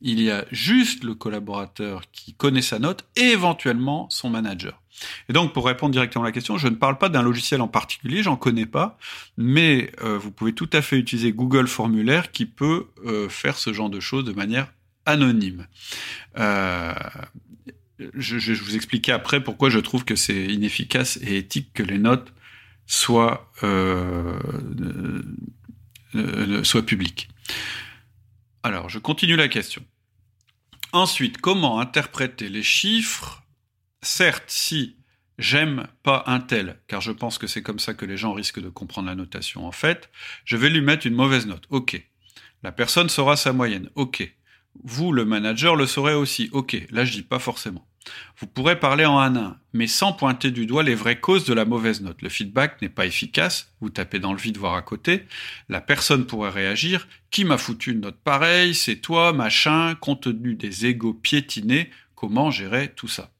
Il 0.00 0.20
y 0.20 0.30
a 0.30 0.44
juste 0.52 1.02
le 1.02 1.14
collaborateur 1.14 2.02
qui 2.12 2.34
connaît 2.34 2.62
sa 2.62 2.78
note 2.78 3.04
et 3.16 3.30
éventuellement 3.30 4.08
son 4.10 4.30
manager. 4.30 4.80
Et 5.28 5.32
donc, 5.32 5.52
pour 5.52 5.66
répondre 5.66 5.92
directement 5.92 6.24
à 6.24 6.28
la 6.28 6.32
question, 6.32 6.56
je 6.56 6.68
ne 6.68 6.74
parle 6.74 6.98
pas 6.98 7.08
d'un 7.08 7.22
logiciel 7.22 7.60
en 7.62 7.68
particulier, 7.68 8.22
j'en 8.22 8.36
connais 8.36 8.66
pas, 8.66 8.98
mais 9.36 9.90
euh, 10.02 10.18
vous 10.18 10.30
pouvez 10.30 10.52
tout 10.52 10.70
à 10.72 10.82
fait 10.82 10.98
utiliser 10.98 11.32
Google 11.32 11.66
Formulaire 11.66 12.30
qui 12.30 12.46
peut 12.46 12.86
faire 13.28 13.58
ce 13.58 13.72
genre 13.72 13.90
de 13.90 13.98
choses 13.98 14.24
de 14.24 14.32
manière 14.32 14.68
anonyme. 15.06 15.66
Euh, 16.38 16.94
je, 18.14 18.38
je, 18.38 18.52
vous 18.54 18.76
expliquer 18.76 19.12
après 19.12 19.42
pourquoi 19.42 19.70
je 19.70 19.78
trouve 19.78 20.04
que 20.04 20.16
c'est 20.16 20.46
inefficace 20.46 21.18
et 21.22 21.38
éthique 21.38 21.72
que 21.74 21.82
les 21.82 21.98
notes 21.98 22.32
soient, 22.86 23.50
euh, 23.62 24.38
euh, 26.14 26.64
soient 26.64 26.84
publiques. 26.84 27.28
Alors, 28.62 28.88
je 28.88 28.98
continue 28.98 29.36
la 29.36 29.48
question. 29.48 29.84
Ensuite, 30.92 31.40
comment 31.40 31.80
interpréter 31.80 32.48
les 32.48 32.62
chiffres? 32.62 33.42
Certes, 34.02 34.44
si 34.48 34.96
j'aime 35.38 35.86
pas 36.02 36.24
un 36.26 36.40
tel, 36.40 36.78
car 36.86 37.00
je 37.00 37.12
pense 37.12 37.38
que 37.38 37.46
c'est 37.46 37.62
comme 37.62 37.78
ça 37.78 37.94
que 37.94 38.04
les 38.04 38.16
gens 38.16 38.32
risquent 38.32 38.60
de 38.60 38.68
comprendre 38.68 39.08
la 39.08 39.14
notation 39.14 39.66
en 39.66 39.72
fait, 39.72 40.10
je 40.44 40.56
vais 40.56 40.70
lui 40.70 40.80
mettre 40.80 41.06
une 41.06 41.14
mauvaise 41.14 41.46
note. 41.46 41.64
Ok. 41.70 42.00
La 42.62 42.72
personne 42.72 43.08
saura 43.08 43.36
sa 43.36 43.52
moyenne. 43.52 43.90
Ok. 43.94 44.32
Vous, 44.84 45.12
le 45.12 45.24
manager, 45.24 45.76
le 45.76 45.86
saurez 45.86 46.14
aussi. 46.14 46.48
Ok, 46.52 46.76
là 46.90 47.04
je 47.04 47.12
dis 47.12 47.22
pas 47.22 47.38
forcément. 47.38 47.86
Vous 48.38 48.46
pourrez 48.46 48.78
parler 48.78 49.04
en 49.04 49.18
un 49.20 49.56
mais 49.72 49.86
sans 49.86 50.12
pointer 50.12 50.50
du 50.50 50.66
doigt 50.66 50.82
les 50.82 50.94
vraies 50.94 51.20
causes 51.20 51.44
de 51.44 51.54
la 51.54 51.64
mauvaise 51.64 52.02
note. 52.02 52.20
Le 52.22 52.28
feedback 52.28 52.82
n'est 52.82 52.88
pas 52.88 53.06
efficace, 53.06 53.72
vous 53.80 53.90
tapez 53.90 54.18
dans 54.18 54.32
le 54.32 54.38
vide 54.38 54.58
voir 54.58 54.74
à 54.74 54.82
côté, 54.82 55.26
la 55.68 55.80
personne 55.80 56.26
pourrait 56.26 56.50
réagir, 56.50 57.08
qui 57.30 57.44
m'a 57.44 57.58
foutu 57.58 57.92
une 57.92 58.00
note 58.00 58.18
pareille, 58.22 58.74
c'est 58.74 58.96
toi, 58.96 59.32
machin, 59.32 59.94
compte 59.94 60.22
tenu 60.22 60.54
des 60.54 60.86
égaux 60.86 61.14
piétinés, 61.14 61.90
comment 62.14 62.50
gérer 62.50 62.92
tout 62.94 63.08
ça? 63.08 63.30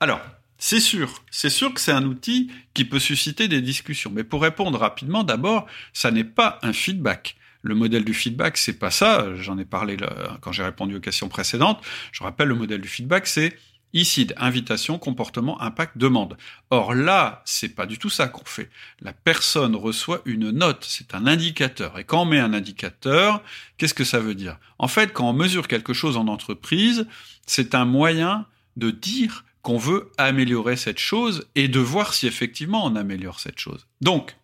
Alors, 0.00 0.20
c'est 0.58 0.80
sûr, 0.80 1.22
c'est 1.30 1.50
sûr 1.50 1.74
que 1.74 1.80
c'est 1.80 1.92
un 1.92 2.04
outil 2.04 2.50
qui 2.72 2.86
peut 2.86 2.98
susciter 2.98 3.48
des 3.48 3.60
discussions, 3.60 4.10
mais 4.10 4.24
pour 4.24 4.40
répondre 4.40 4.78
rapidement, 4.78 5.24
d'abord, 5.24 5.66
ça 5.92 6.10
n'est 6.10 6.24
pas 6.24 6.58
un 6.62 6.72
feedback 6.72 7.36
le 7.66 7.74
modèle 7.74 8.04
du 8.04 8.14
feedback, 8.14 8.56
c'est 8.56 8.78
pas 8.78 8.90
ça. 8.90 9.34
J'en 9.36 9.58
ai 9.58 9.64
parlé 9.64 9.96
quand 10.40 10.52
j'ai 10.52 10.62
répondu 10.62 10.96
aux 10.96 11.00
questions 11.00 11.28
précédentes. 11.28 11.82
Je 12.12 12.22
rappelle, 12.22 12.48
le 12.48 12.54
modèle 12.54 12.80
du 12.80 12.88
feedback, 12.88 13.26
c'est 13.26 13.56
ICID, 13.92 14.34
invitation, 14.36 14.98
comportement, 14.98 15.60
impact, 15.62 15.96
demande. 15.96 16.36
Or 16.70 16.94
là, 16.94 17.42
c'est 17.44 17.70
pas 17.70 17.86
du 17.86 17.98
tout 17.98 18.10
ça 18.10 18.28
qu'on 18.28 18.44
fait. 18.44 18.68
La 19.00 19.12
personne 19.12 19.74
reçoit 19.74 20.20
une 20.26 20.50
note, 20.50 20.84
c'est 20.86 21.14
un 21.14 21.26
indicateur. 21.26 21.98
Et 21.98 22.04
quand 22.04 22.22
on 22.22 22.26
met 22.26 22.38
un 22.38 22.52
indicateur, 22.52 23.42
qu'est-ce 23.78 23.94
que 23.94 24.04
ça 24.04 24.20
veut 24.20 24.34
dire? 24.34 24.58
En 24.78 24.88
fait, 24.88 25.12
quand 25.12 25.28
on 25.28 25.32
mesure 25.32 25.66
quelque 25.66 25.94
chose 25.94 26.16
en 26.16 26.28
entreprise, 26.28 27.06
c'est 27.46 27.74
un 27.74 27.84
moyen 27.84 28.46
de 28.76 28.90
dire 28.90 29.44
qu'on 29.62 29.78
veut 29.78 30.12
améliorer 30.18 30.76
cette 30.76 30.98
chose 30.98 31.48
et 31.54 31.66
de 31.66 31.80
voir 31.80 32.12
si 32.12 32.26
effectivement 32.26 32.84
on 32.84 32.96
améliore 32.96 33.40
cette 33.40 33.58
chose. 33.58 33.86
Donc, 34.00 34.36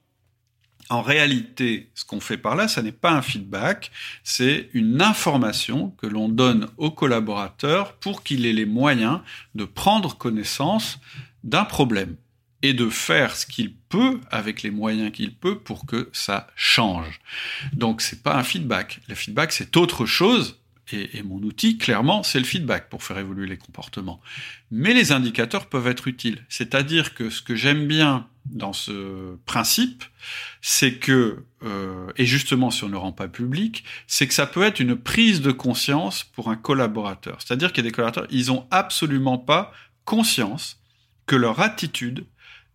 en 0.92 1.00
réalité, 1.00 1.90
ce 1.94 2.04
qu'on 2.04 2.20
fait 2.20 2.36
par 2.36 2.54
là, 2.54 2.68
ça 2.68 2.82
n'est 2.82 2.92
pas 2.92 3.12
un 3.12 3.22
feedback, 3.22 3.90
c'est 4.24 4.68
une 4.74 5.00
information 5.00 5.88
que 5.96 6.06
l'on 6.06 6.28
donne 6.28 6.68
au 6.76 6.90
collaborateur 6.90 7.94
pour 7.94 8.22
qu'il 8.22 8.44
ait 8.44 8.52
les 8.52 8.66
moyens 8.66 9.20
de 9.54 9.64
prendre 9.64 10.18
connaissance 10.18 11.00
d'un 11.44 11.64
problème 11.64 12.16
et 12.60 12.74
de 12.74 12.90
faire 12.90 13.34
ce 13.36 13.46
qu'il 13.46 13.74
peut 13.74 14.20
avec 14.30 14.62
les 14.62 14.70
moyens 14.70 15.12
qu'il 15.12 15.34
peut 15.34 15.58
pour 15.58 15.86
que 15.86 16.10
ça 16.12 16.48
change. 16.56 17.20
Donc 17.72 18.02
c'est 18.02 18.22
pas 18.22 18.36
un 18.36 18.44
feedback. 18.44 19.00
Le 19.08 19.14
feedback 19.14 19.52
c'est 19.52 19.78
autre 19.78 20.04
chose 20.04 20.61
et, 20.90 21.22
mon 21.22 21.38
outil, 21.38 21.78
clairement, 21.78 22.22
c'est 22.22 22.38
le 22.38 22.44
feedback 22.44 22.88
pour 22.88 23.02
faire 23.02 23.16
évoluer 23.16 23.46
les 23.46 23.56
comportements. 23.56 24.20
Mais 24.70 24.92
les 24.92 25.12
indicateurs 25.12 25.66
peuvent 25.66 25.86
être 25.86 26.08
utiles. 26.08 26.44
C'est-à-dire 26.48 27.14
que 27.14 27.30
ce 27.30 27.40
que 27.40 27.54
j'aime 27.54 27.86
bien 27.86 28.26
dans 28.46 28.72
ce 28.72 29.36
principe, 29.46 30.04
c'est 30.60 30.94
que, 30.94 31.44
euh, 31.62 32.10
et 32.16 32.26
justement 32.26 32.70
si 32.70 32.82
on 32.82 32.88
ne 32.88 32.92
le 32.92 32.98
rend 32.98 33.12
pas 33.12 33.28
public, 33.28 33.84
c'est 34.06 34.26
que 34.26 34.34
ça 34.34 34.46
peut 34.46 34.64
être 34.64 34.80
une 34.80 34.96
prise 34.96 35.40
de 35.40 35.52
conscience 35.52 36.24
pour 36.24 36.50
un 36.50 36.56
collaborateur. 36.56 37.38
C'est-à-dire 37.40 37.72
qu'il 37.72 37.84
y 37.84 37.86
a 37.86 37.90
des 37.90 37.94
collaborateurs, 37.94 38.26
ils 38.30 38.50
ont 38.50 38.66
absolument 38.70 39.38
pas 39.38 39.72
conscience 40.04 40.80
que 41.26 41.36
leur 41.36 41.60
attitude 41.60 42.26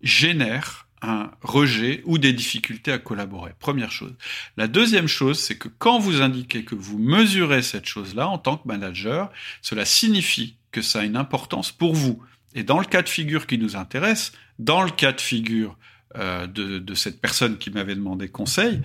génère 0.01 0.87
un 1.01 1.31
rejet 1.41 2.01
ou 2.05 2.17
des 2.17 2.33
difficultés 2.33 2.91
à 2.91 2.97
collaborer. 2.97 3.53
Première 3.60 3.91
chose. 3.91 4.13
La 4.57 4.67
deuxième 4.67 5.07
chose, 5.07 5.39
c'est 5.39 5.57
que 5.57 5.67
quand 5.67 5.99
vous 5.99 6.21
indiquez 6.21 6.63
que 6.63 6.75
vous 6.75 6.97
mesurez 6.97 7.62
cette 7.62 7.86
chose-là 7.86 8.27
en 8.27 8.38
tant 8.38 8.57
que 8.57 8.67
manager, 8.67 9.29
cela 9.62 9.86
signifie 9.86 10.55
que 10.71 10.81
ça 10.81 11.01
a 11.01 11.03
une 11.03 11.17
importance 11.17 11.71
pour 11.71 11.93
vous. 11.93 12.21
Et 12.55 12.63
dans 12.63 12.79
le 12.79 12.86
cas 12.86 13.01
de 13.01 13.10
figure 13.10 13.45
qui 13.45 13.57
nous 13.57 13.75
intéresse, 13.75 14.31
dans 14.57 14.81
le 14.81 14.89
cas 14.89 15.12
de 15.12 15.21
figure 15.21 15.77
euh, 16.15 16.47
de, 16.47 16.93
cette 16.95 17.21
personne 17.21 17.57
qui 17.57 17.69
m'avait 17.69 17.95
demandé 17.95 18.27
conseil, 18.27 18.81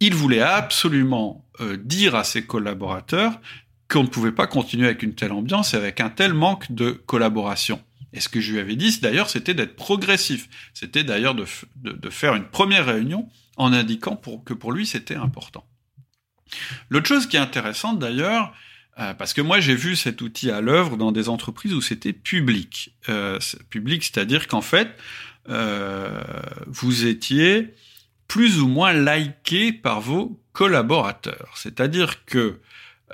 il 0.00 0.14
voulait 0.14 0.42
absolument 0.42 1.44
euh, 1.60 1.78
dire 1.78 2.14
à 2.14 2.24
ses 2.24 2.44
collaborateurs 2.44 3.40
qu'on 3.88 4.02
ne 4.02 4.08
pouvait 4.08 4.32
pas 4.32 4.46
continuer 4.46 4.86
avec 4.86 5.02
une 5.02 5.14
telle 5.14 5.32
ambiance 5.32 5.72
et 5.72 5.76
avec 5.76 6.00
un 6.00 6.10
tel 6.10 6.34
manque 6.34 6.70
de 6.72 6.90
collaboration. 6.90 7.80
Et 8.14 8.20
ce 8.20 8.28
que 8.28 8.40
je 8.40 8.52
lui 8.52 8.60
avais 8.60 8.76
dit, 8.76 8.98
d'ailleurs, 9.00 9.28
c'était 9.28 9.54
d'être 9.54 9.74
progressif. 9.74 10.48
C'était 10.72 11.02
d'ailleurs 11.02 11.34
de, 11.34 11.44
faire 12.10 12.34
une 12.36 12.44
première 12.44 12.86
réunion 12.86 13.28
en 13.56 13.72
indiquant 13.72 14.16
que 14.16 14.54
pour 14.54 14.72
lui, 14.72 14.86
c'était 14.86 15.16
important. 15.16 15.66
L'autre 16.90 17.08
chose 17.08 17.26
qui 17.26 17.36
est 17.36 17.40
intéressante, 17.40 17.98
d'ailleurs, 17.98 18.54
euh, 19.00 19.14
parce 19.14 19.32
que 19.32 19.40
moi, 19.40 19.58
j'ai 19.58 19.74
vu 19.74 19.96
cet 19.96 20.22
outil 20.22 20.52
à 20.52 20.60
l'œuvre 20.60 20.96
dans 20.96 21.10
des 21.10 21.28
entreprises 21.28 21.74
où 21.74 21.80
c'était 21.80 22.12
public. 22.12 22.94
Euh, 23.08 23.40
public, 23.68 24.04
c'est-à-dire 24.04 24.46
qu'en 24.46 24.60
fait, 24.60 24.96
euh, 25.48 26.22
vous 26.68 27.06
étiez 27.06 27.74
plus 28.28 28.60
ou 28.60 28.68
moins 28.68 28.92
liké 28.92 29.72
par 29.72 30.00
vos 30.00 30.40
collaborateurs. 30.52 31.54
C'est-à-dire 31.56 32.24
que 32.24 32.60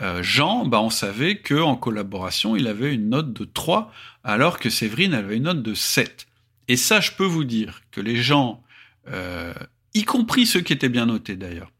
euh, 0.00 0.22
Jean, 0.22 0.66
bah, 0.66 0.80
on 0.80 0.90
savait 0.90 1.38
qu'en 1.38 1.76
collaboration, 1.76 2.56
il 2.56 2.66
avait 2.66 2.94
une 2.94 3.10
note 3.10 3.32
de 3.32 3.44
3, 3.44 3.92
alors 4.24 4.58
que 4.58 4.70
Séverine 4.70 5.14
avait 5.14 5.36
une 5.36 5.44
note 5.44 5.62
de 5.62 5.74
7. 5.74 6.26
Et 6.68 6.76
ça, 6.76 7.00
je 7.00 7.10
peux 7.12 7.24
vous 7.24 7.44
dire 7.44 7.82
que 7.90 8.00
les 8.00 8.16
gens, 8.16 8.62
euh, 9.08 9.52
y 9.94 10.04
compris 10.04 10.46
ceux 10.46 10.60
qui 10.60 10.72
étaient 10.72 10.88
bien 10.88 11.06
notés 11.06 11.36
d'ailleurs, 11.36 11.72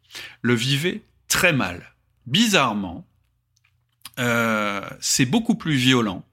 le 0.43 0.55
vivaient 0.55 1.03
très 1.29 1.53
mal. 1.53 1.95
Bizarrement, 2.27 3.07
euh, 4.19 4.83
c'est 5.01 5.27
beaucoup 5.27 5.55
plus 5.55 5.77
violent 5.77 6.27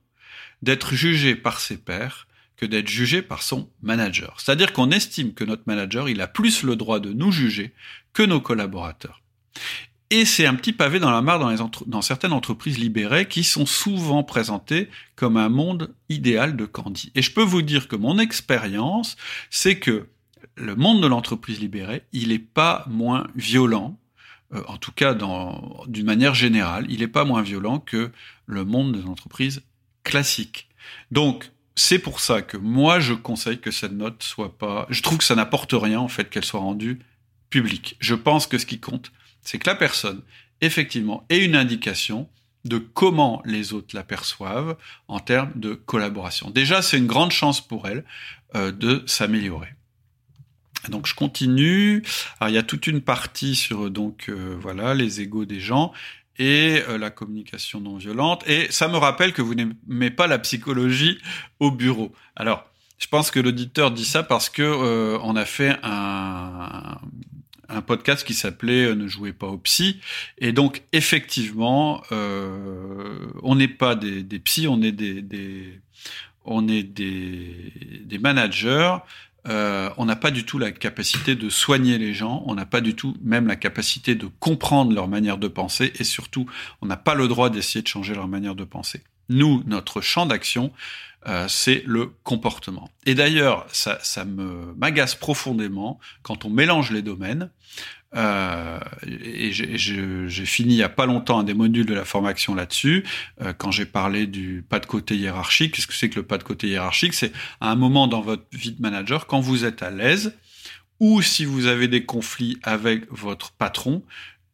d'être 0.61 0.95
jugé 0.95 1.35
par 1.35 1.59
ses 1.59 1.77
pairs 1.77 2.27
que 2.57 2.65
d'être 2.65 2.89
jugé 2.89 3.21
par 3.21 3.43
son 3.43 3.69
manager. 3.83 4.39
C'est-à-dire 4.39 4.73
qu'on 4.73 4.89
estime 4.89 5.33
que 5.33 5.43
notre 5.43 5.63
manager, 5.67 6.09
il 6.09 6.21
a 6.21 6.27
plus 6.27 6.63
le 6.63 6.75
droit 6.75 6.99
de 6.99 7.13
nous 7.13 7.31
juger 7.31 7.73
que 8.13 8.23
nos 8.23 8.41
collaborateurs. 8.41 9.21
Et 10.09 10.23
c'est 10.23 10.45
un 10.45 10.55
petit 10.55 10.71
pavé 10.71 10.99
dans 10.99 11.11
la 11.11 11.21
mare 11.21 11.39
dans, 11.85 12.01
certaines 12.01 12.31
entreprises 12.31 12.77
libérées 12.77 13.27
qui 13.27 13.43
sont 13.43 13.65
souvent 13.65 14.23
présentées 14.23 14.89
comme 15.15 15.35
un 15.35 15.49
monde 15.49 15.93
idéal 16.07 16.55
de 16.55 16.65
Candy. 16.65 17.11
Et 17.13 17.21
je 17.21 17.31
peux 17.31 17.43
vous 17.43 17.61
dire 17.61 17.89
que 17.89 17.97
mon 17.97 18.17
expérience, 18.17 19.17
c'est 19.49 19.79
que 19.79 20.07
le 20.55 20.75
monde 20.75 21.01
de 21.01 21.07
l'entreprise 21.07 21.59
libérée, 21.59 22.03
il 22.13 22.29
n'est 22.29 22.39
pas 22.39 22.85
moins 22.87 23.27
violent, 23.35 23.99
euh, 24.53 24.63
en 24.67 24.77
tout 24.77 24.93
cas 24.93 25.13
d'une 25.87 26.05
manière 26.05 26.33
générale, 26.33 26.85
il 26.89 26.99
n'est 26.99 27.07
pas 27.09 27.25
moins 27.25 27.41
violent 27.41 27.79
que 27.79 28.11
le 28.45 28.63
monde 28.63 28.93
de 28.93 29.01
l'entreprise 29.01 29.61
classique. 30.03 30.69
Donc, 31.11 31.51
c'est 31.75 31.99
pour 31.99 32.21
ça 32.21 32.41
que 32.41 32.55
moi, 32.55 32.99
je 33.01 33.13
conseille 33.13 33.59
que 33.59 33.71
cette 33.71 33.91
note 33.91 34.23
soit 34.23 34.57
pas... 34.57 34.87
Je 34.89 35.01
trouve 35.01 35.17
que 35.17 35.23
ça 35.25 35.35
n'apporte 35.35 35.73
rien, 35.73 35.99
en 35.99 36.07
fait, 36.07 36.29
qu'elle 36.29 36.45
soit 36.45 36.61
rendue 36.61 36.99
publique. 37.49 37.97
Je 37.99 38.15
pense 38.15 38.47
que 38.47 38.57
ce 38.57 38.65
qui 38.65 38.79
compte, 38.79 39.11
c'est 39.47 39.59
que 39.59 39.69
la 39.69 39.75
personne, 39.75 40.23
effectivement, 40.59 41.25
ait 41.29 41.43
une 41.43 41.55
indication 41.55 42.27
de 42.65 42.79
comment 42.79 43.41
les 43.45 43.71
autres 43.71 43.95
l'aperçoivent 43.95 44.75
en 45.07 45.21
termes 45.21 45.53
de 45.55 45.73
collaboration. 45.73 46.49
Déjà, 46.49 46.81
c'est 46.81 46.97
une 46.97 47.07
grande 47.07 47.31
chance 47.31 47.65
pour 47.65 47.87
elle 47.87 48.03
euh, 48.55 48.73
de 48.73 49.03
s'améliorer. 49.05 49.69
Donc 50.89 51.07
je 51.07 51.15
continue. 51.15 52.03
Alors 52.41 52.49
il 52.49 52.55
y 52.55 52.57
a 52.57 52.63
toute 52.63 52.87
une 52.87 52.99
partie 52.99 53.55
sur 53.55 53.89
donc 53.89 54.25
euh, 54.27 54.57
voilà 54.59 54.93
les 54.93 55.21
égaux 55.21 55.45
des 55.45 55.61
gens 55.61 55.93
et 56.37 56.83
euh, 56.89 56.97
la 56.97 57.09
communication 57.09 57.79
non 57.79 57.95
violente. 57.95 58.43
Et 58.47 58.67
ça 58.69 58.89
me 58.89 58.97
rappelle 58.97 59.31
que 59.31 59.41
vous 59.41 59.55
n'aimez 59.55 60.11
pas 60.11 60.27
la 60.27 60.39
psychologie 60.39 61.19
au 61.61 61.71
bureau. 61.71 62.13
Alors 62.35 62.69
je 62.97 63.07
pense 63.07 63.31
que 63.31 63.39
l'auditeur 63.39 63.91
dit 63.91 64.05
ça 64.05 64.23
parce 64.23 64.49
que 64.49 65.17
on 65.21 65.37
a 65.37 65.45
fait 65.45 65.77
un, 65.83 66.99
un 67.69 67.81
podcast 67.81 68.25
qui 68.25 68.33
s'appelait 68.33 68.95
Ne 68.95 69.07
jouez 69.07 69.33
pas 69.33 69.47
au 69.47 69.57
psy. 69.57 69.99
Et 70.37 70.51
donc, 70.51 70.83
effectivement, 70.93 72.01
on 72.11 73.55
n'est 73.55 73.67
pas 73.67 73.95
des, 73.95 74.23
des 74.23 74.39
psys, 74.39 74.67
on 74.67 74.81
est 74.81 74.91
des, 74.91 75.21
des 75.21 75.79
on 76.49 76.67
est 76.69 76.83
des, 76.83 77.73
des 78.05 78.19
managers 78.19 78.95
euh, 79.47 79.89
on 79.97 80.05
n'a 80.05 80.15
pas 80.15 80.31
du 80.31 80.45
tout 80.45 80.59
la 80.59 80.71
capacité 80.71 81.35
de 81.35 81.49
soigner 81.49 81.97
les 81.97 82.13
gens, 82.13 82.43
on 82.47 82.55
n'a 82.55 82.65
pas 82.65 82.81
du 82.81 82.95
tout 82.95 83.15
même 83.21 83.47
la 83.47 83.55
capacité 83.55 84.15
de 84.15 84.27
comprendre 84.39 84.93
leur 84.93 85.07
manière 85.07 85.37
de 85.37 85.47
penser, 85.47 85.93
et 85.99 86.03
surtout, 86.03 86.49
on 86.81 86.85
n'a 86.85 86.97
pas 86.97 87.15
le 87.15 87.27
droit 87.27 87.49
d'essayer 87.49 87.81
de 87.81 87.87
changer 87.87 88.13
leur 88.13 88.27
manière 88.27 88.55
de 88.55 88.65
penser. 88.65 89.03
Nous, 89.29 89.63
notre 89.65 90.01
champ 90.01 90.25
d'action, 90.25 90.71
euh, 91.27 91.47
c'est 91.47 91.83
le 91.85 92.11
comportement. 92.23 92.89
Et 93.05 93.15
d'ailleurs, 93.15 93.65
ça, 93.71 93.97
ça 94.01 94.23
me 94.23 94.73
m'agace 94.75 95.15
profondément 95.15 95.99
quand 96.21 96.45
on 96.45 96.49
mélange 96.49 96.91
les 96.91 97.01
domaines. 97.01 97.49
Euh, 98.15 98.79
et 99.05 99.51
j'ai 99.51 100.45
fini 100.45 100.75
il 100.75 100.77
y 100.77 100.83
a 100.83 100.89
pas 100.89 101.05
longtemps 101.05 101.39
un 101.39 101.43
des 101.43 101.53
modules 101.53 101.85
de 101.85 101.93
la 101.93 102.05
formation 102.05 102.55
là-dessus, 102.55 103.03
euh, 103.41 103.51
quand 103.51 103.71
j'ai 103.71 103.85
parlé 103.85 104.27
du 104.27 104.63
pas 104.67 104.79
de 104.79 104.85
côté 104.85 105.17
hiérarchique. 105.17 105.73
Qu'est-ce 105.73 105.87
que 105.87 105.93
c'est 105.93 106.09
que 106.09 106.15
le 106.15 106.25
pas 106.25 106.37
de 106.37 106.43
côté 106.43 106.67
hiérarchique? 106.69 107.13
C'est 107.13 107.33
à 107.59 107.69
un 107.69 107.75
moment 107.75 108.07
dans 108.07 108.21
votre 108.21 108.45
vie 108.53 108.71
de 108.71 108.81
manager, 108.81 109.27
quand 109.27 109.41
vous 109.41 109.65
êtes 109.65 109.83
à 109.83 109.91
l'aise, 109.91 110.37
ou 110.99 111.21
si 111.21 111.43
vous 111.43 111.65
avez 111.65 111.87
des 111.87 112.05
conflits 112.05 112.57
avec 112.63 113.11
votre 113.11 113.51
patron, 113.51 114.03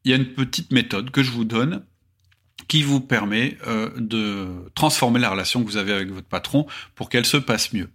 il 0.03 0.11
y 0.11 0.13
a 0.13 0.17
une 0.17 0.33
petite 0.33 0.71
méthode 0.71 1.11
que 1.11 1.23
je 1.23 1.31
vous 1.31 1.45
donne 1.45 1.85
qui 2.67 2.83
vous 2.83 2.99
permet 2.99 3.57
euh, 3.67 3.89
de 3.97 4.47
transformer 4.75 5.19
la 5.19 5.29
relation 5.29 5.63
que 5.63 5.67
vous 5.67 5.77
avez 5.77 5.93
avec 5.93 6.09
votre 6.09 6.27
patron 6.27 6.65
pour 6.95 7.09
qu'elle 7.09 7.25
se 7.25 7.37
passe 7.37 7.73
mieux. 7.73 7.89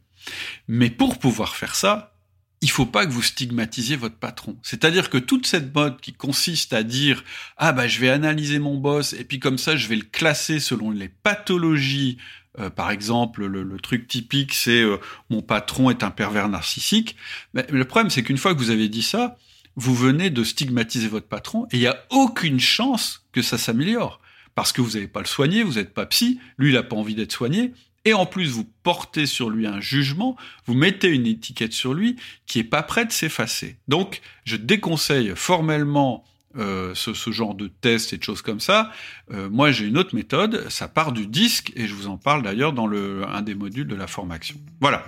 Mais 0.66 0.90
pour 0.90 1.18
pouvoir 1.18 1.56
faire 1.56 1.74
ça, 1.74 2.14
il 2.60 2.70
faut 2.70 2.86
pas 2.86 3.06
que 3.06 3.12
vous 3.12 3.22
stigmatisiez 3.22 3.96
votre 3.96 4.16
patron. 4.16 4.56
C'est-à-dire 4.62 5.10
que 5.10 5.18
toute 5.18 5.46
cette 5.46 5.74
mode 5.74 6.00
qui 6.00 6.12
consiste 6.12 6.72
à 6.72 6.82
dire 6.82 7.22
ah 7.56 7.72
bah 7.72 7.86
je 7.86 8.00
vais 8.00 8.08
analyser 8.08 8.58
mon 8.58 8.76
boss 8.76 9.12
et 9.12 9.24
puis 9.24 9.38
comme 9.38 9.58
ça 9.58 9.76
je 9.76 9.86
vais 9.86 9.96
le 9.96 10.02
classer 10.02 10.60
selon 10.60 10.90
les 10.90 11.08
pathologies. 11.08 12.18
Euh, 12.58 12.70
par 12.70 12.90
exemple, 12.90 13.46
le, 13.46 13.78
truc 13.78 14.08
typique 14.08 14.54
c'est 14.54 14.82
euh, 14.82 14.98
mon 15.30 15.42
patron 15.42 15.90
est 15.90 16.02
un 16.02 16.10
pervers 16.10 16.48
narcissique. 16.48 17.16
Le 17.54 17.84
problème 17.84 18.10
c'est 18.10 18.24
qu'une 18.24 18.38
fois 18.38 18.54
que 18.54 18.58
vous 18.58 18.70
avez 18.70 18.88
dit 18.88 19.02
ça, 19.02 19.38
vous 19.76 19.94
venez 19.94 20.30
de 20.30 20.42
stigmatiser 20.42 21.06
votre 21.06 21.28
patron 21.28 21.66
et 21.66 21.76
il 21.76 21.80
n'y 21.80 21.86
a 21.86 22.04
aucune 22.10 22.58
chance 22.58 23.24
que 23.30 23.42
ça 23.42 23.58
s'améliore 23.58 24.20
parce 24.58 24.72
que 24.72 24.80
vous 24.80 24.94
n'avez 24.94 25.06
pas 25.06 25.20
le 25.20 25.26
soigner, 25.26 25.62
vous 25.62 25.74
n'êtes 25.74 25.94
pas 25.94 26.04
psy, 26.06 26.40
lui 26.58 26.70
il 26.70 26.74
n'a 26.74 26.82
pas 26.82 26.96
envie 26.96 27.14
d'être 27.14 27.30
soigné, 27.30 27.74
et 28.04 28.12
en 28.12 28.26
plus 28.26 28.50
vous 28.50 28.68
portez 28.82 29.24
sur 29.24 29.50
lui 29.50 29.68
un 29.68 29.80
jugement, 29.80 30.36
vous 30.66 30.74
mettez 30.74 31.06
une 31.06 31.28
étiquette 31.28 31.72
sur 31.72 31.94
lui 31.94 32.16
qui 32.44 32.58
est 32.58 32.64
pas 32.64 32.82
prête 32.82 33.06
de 33.06 33.12
s'effacer. 33.12 33.76
Donc 33.86 34.20
je 34.42 34.56
déconseille 34.56 35.30
formellement 35.36 36.24
euh, 36.56 36.92
ce, 36.96 37.30
genre 37.30 37.54
de 37.54 37.68
test 37.68 38.12
et 38.12 38.16
de 38.18 38.24
choses 38.24 38.42
comme 38.42 38.58
ça. 38.58 38.90
Euh, 39.30 39.48
moi 39.48 39.70
j'ai 39.70 39.86
une 39.86 39.96
autre 39.96 40.16
méthode, 40.16 40.68
ça 40.70 40.88
part 40.88 41.12
du 41.12 41.28
disque 41.28 41.72
et 41.76 41.86
je 41.86 41.94
vous 41.94 42.08
en 42.08 42.16
parle 42.16 42.42
d'ailleurs 42.42 42.72
dans 42.72 42.90
un 42.90 43.42
des 43.42 43.54
modules 43.54 43.86
de 43.86 43.94
la 43.94 44.08
formation. 44.08 44.56
Voilà, 44.80 45.06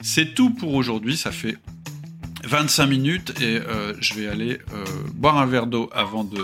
c'est 0.00 0.34
tout 0.34 0.50
pour 0.50 0.74
aujourd'hui, 0.74 1.16
ça 1.16 1.30
fait 1.30 1.56
25 2.48 2.86
minutes 2.86 3.34
et 3.42 3.58
euh, 3.58 3.92
je 4.00 4.14
vais 4.14 4.26
aller 4.26 4.58
euh, 4.72 4.84
boire 5.12 5.36
un 5.36 5.44
verre 5.44 5.66
d'eau 5.66 5.90
avant 5.92 6.24
de, 6.24 6.38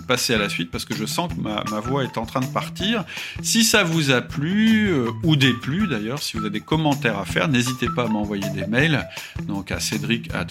passer 0.00 0.34
à 0.34 0.38
la 0.38 0.48
suite 0.48 0.70
parce 0.70 0.84
que 0.84 0.94
je 0.94 1.06
sens 1.06 1.32
que 1.32 1.40
ma, 1.40 1.62
voix 1.80 2.02
est 2.02 2.18
en 2.18 2.26
train 2.26 2.40
de 2.40 2.46
partir. 2.46 3.04
Si 3.42 3.62
ça 3.62 3.84
vous 3.84 4.10
a 4.10 4.20
plu 4.20 4.88
euh, 4.90 5.10
ou 5.22 5.36
déplu 5.36 5.86
d'ailleurs, 5.86 6.20
si 6.20 6.36
vous 6.36 6.42
avez 6.42 6.50
des 6.50 6.60
commentaires 6.60 7.18
à 7.18 7.24
faire, 7.24 7.48
n'hésitez 7.48 7.88
pas 7.88 8.04
à 8.04 8.08
m'envoyer 8.08 8.48
des 8.50 8.66
mails 8.66 9.08
donc 9.46 9.70
à 9.70 9.78
cédric 9.80 10.34
at 10.34 10.46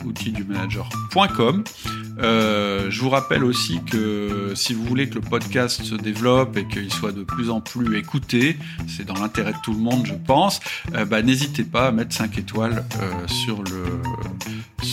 je 2.89 2.99
vous 2.99 3.09
rappelle 3.09 3.43
aussi 3.43 3.81
que 3.83 4.53
si 4.55 4.73
vous 4.73 4.85
voulez 4.85 5.09
que 5.09 5.15
le 5.15 5.21
podcast 5.21 5.83
se 5.83 5.95
développe 5.95 6.55
et 6.57 6.67
qu'il 6.67 6.91
soit 6.91 7.11
de 7.11 7.23
plus 7.23 7.49
en 7.49 7.59
plus 7.59 7.97
écouté, 7.97 8.57
c'est 8.87 9.05
dans 9.05 9.15
l'intérêt 9.15 9.51
de 9.51 9.57
tout 9.63 9.73
le 9.73 9.79
monde 9.79 10.05
je 10.05 10.13
pense, 10.13 10.59
bah, 11.07 11.21
n'hésitez 11.21 11.63
pas 11.63 11.87
à 11.87 11.91
mettre 11.91 12.15
5 12.15 12.37
étoiles 12.37 12.85
sur 13.27 13.63
le 13.63 13.83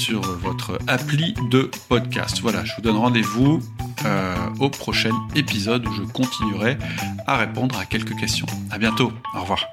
sur 0.00 0.22
votre 0.22 0.78
appli 0.86 1.34
de 1.50 1.70
podcast. 1.90 2.40
Voilà, 2.40 2.64
je 2.64 2.74
vous 2.74 2.80
donne 2.80 2.96
rendez-vous 2.96 3.60
euh, 4.06 4.34
au 4.58 4.70
prochain 4.70 5.12
épisode 5.36 5.86
où 5.86 5.92
je 5.92 6.02
continuerai 6.10 6.78
à 7.26 7.36
répondre 7.36 7.78
à 7.78 7.84
quelques 7.84 8.16
questions. 8.16 8.46
À 8.70 8.78
bientôt, 8.78 9.12
au 9.36 9.40
revoir. 9.42 9.66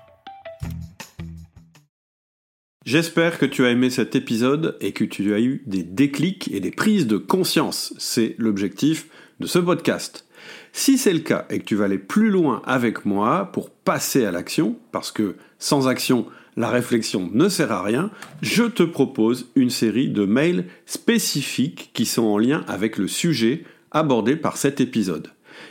J'espère 2.85 3.39
que 3.39 3.45
tu 3.45 3.65
as 3.65 3.69
aimé 3.69 3.89
cet 3.89 4.17
épisode 4.17 4.77
et 4.81 4.91
que 4.91 5.05
tu 5.05 5.33
as 5.33 5.39
eu 5.39 5.63
des 5.65 5.83
déclics 5.83 6.49
et 6.51 6.59
des 6.59 6.71
prises 6.71 7.07
de 7.07 7.15
conscience. 7.15 7.93
C'est 7.97 8.35
l'objectif 8.37 9.07
de 9.39 9.47
ce 9.47 9.59
podcast. 9.59 10.25
Si 10.73 10.97
c'est 10.97 11.13
le 11.13 11.19
cas 11.19 11.45
et 11.49 11.59
que 11.59 11.65
tu 11.65 11.75
vas 11.75 11.85
aller 11.85 11.97
plus 11.97 12.31
loin 12.31 12.61
avec 12.65 13.05
moi 13.05 13.49
pour 13.53 13.69
passer 13.69 14.25
à 14.25 14.31
l'action, 14.31 14.77
parce 14.91 15.13
que 15.13 15.37
sans 15.57 15.87
action, 15.87 16.27
la 16.58 16.70
réflexion 16.70 17.30
ne 17.32 17.48
sert 17.48 17.72
à 17.72 17.84
rien, 17.84 18.10
je 18.41 18.63
te 18.63 18.84
propose 18.84 19.52
une 19.56 19.70
série 19.70 20.10
de 20.10 20.26
mails 20.26 20.65
spécifiques 20.86 21.91
qui 21.93 22.06
sont 22.06 22.24
en 22.24 22.38
lien 22.38 22.65
avec 22.67 22.98
le 22.98 23.08
sujet 23.08 23.63
abordé 23.91 24.36
par 24.36 24.58
cet 24.58 24.82
épisode. 24.82 25.30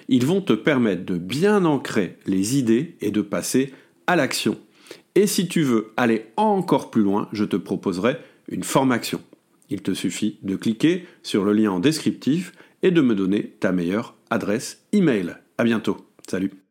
Ils 0.09 0.25
vont 0.25 0.41
te 0.41 0.53
permettre 0.53 1.05
de 1.05 1.19
bien 1.19 1.65
ancrer 1.65 2.17
les 2.27 2.57
idées 2.57 2.97
et 3.01 3.11
de 3.11 3.21
passer 3.21 3.73
à 4.07 4.17
l'action. 4.17 4.57
Et 5.17 5.27
si 5.27 5.49
tu 5.49 5.63
veux 5.63 5.93
aller 5.97 6.27
encore 6.37 6.91
plus 6.91 7.03
loin, 7.03 7.29
je 7.33 7.45
te 7.45 7.57
proposerai 7.57 8.17
une 8.49 8.65
formation. 8.65 9.21
Il 9.69 9.83
te 9.83 9.93
suffit 9.93 10.39
de 10.43 10.55
cliquer 10.55 11.07
sur 11.23 11.45
le 11.45 11.53
lien 11.53 11.73
en 11.73 11.81
descriptif 11.81 12.53
et 12.83 12.93
de 12.93 13.01
me 13.01 13.15
donner 13.15 13.57
ta 13.59 13.73
meilleure 13.73 14.15
adresse 14.31 14.85
email. 14.93 15.37
À 15.59 15.65
bientôt. 15.65 15.97
Salut. 16.29 16.66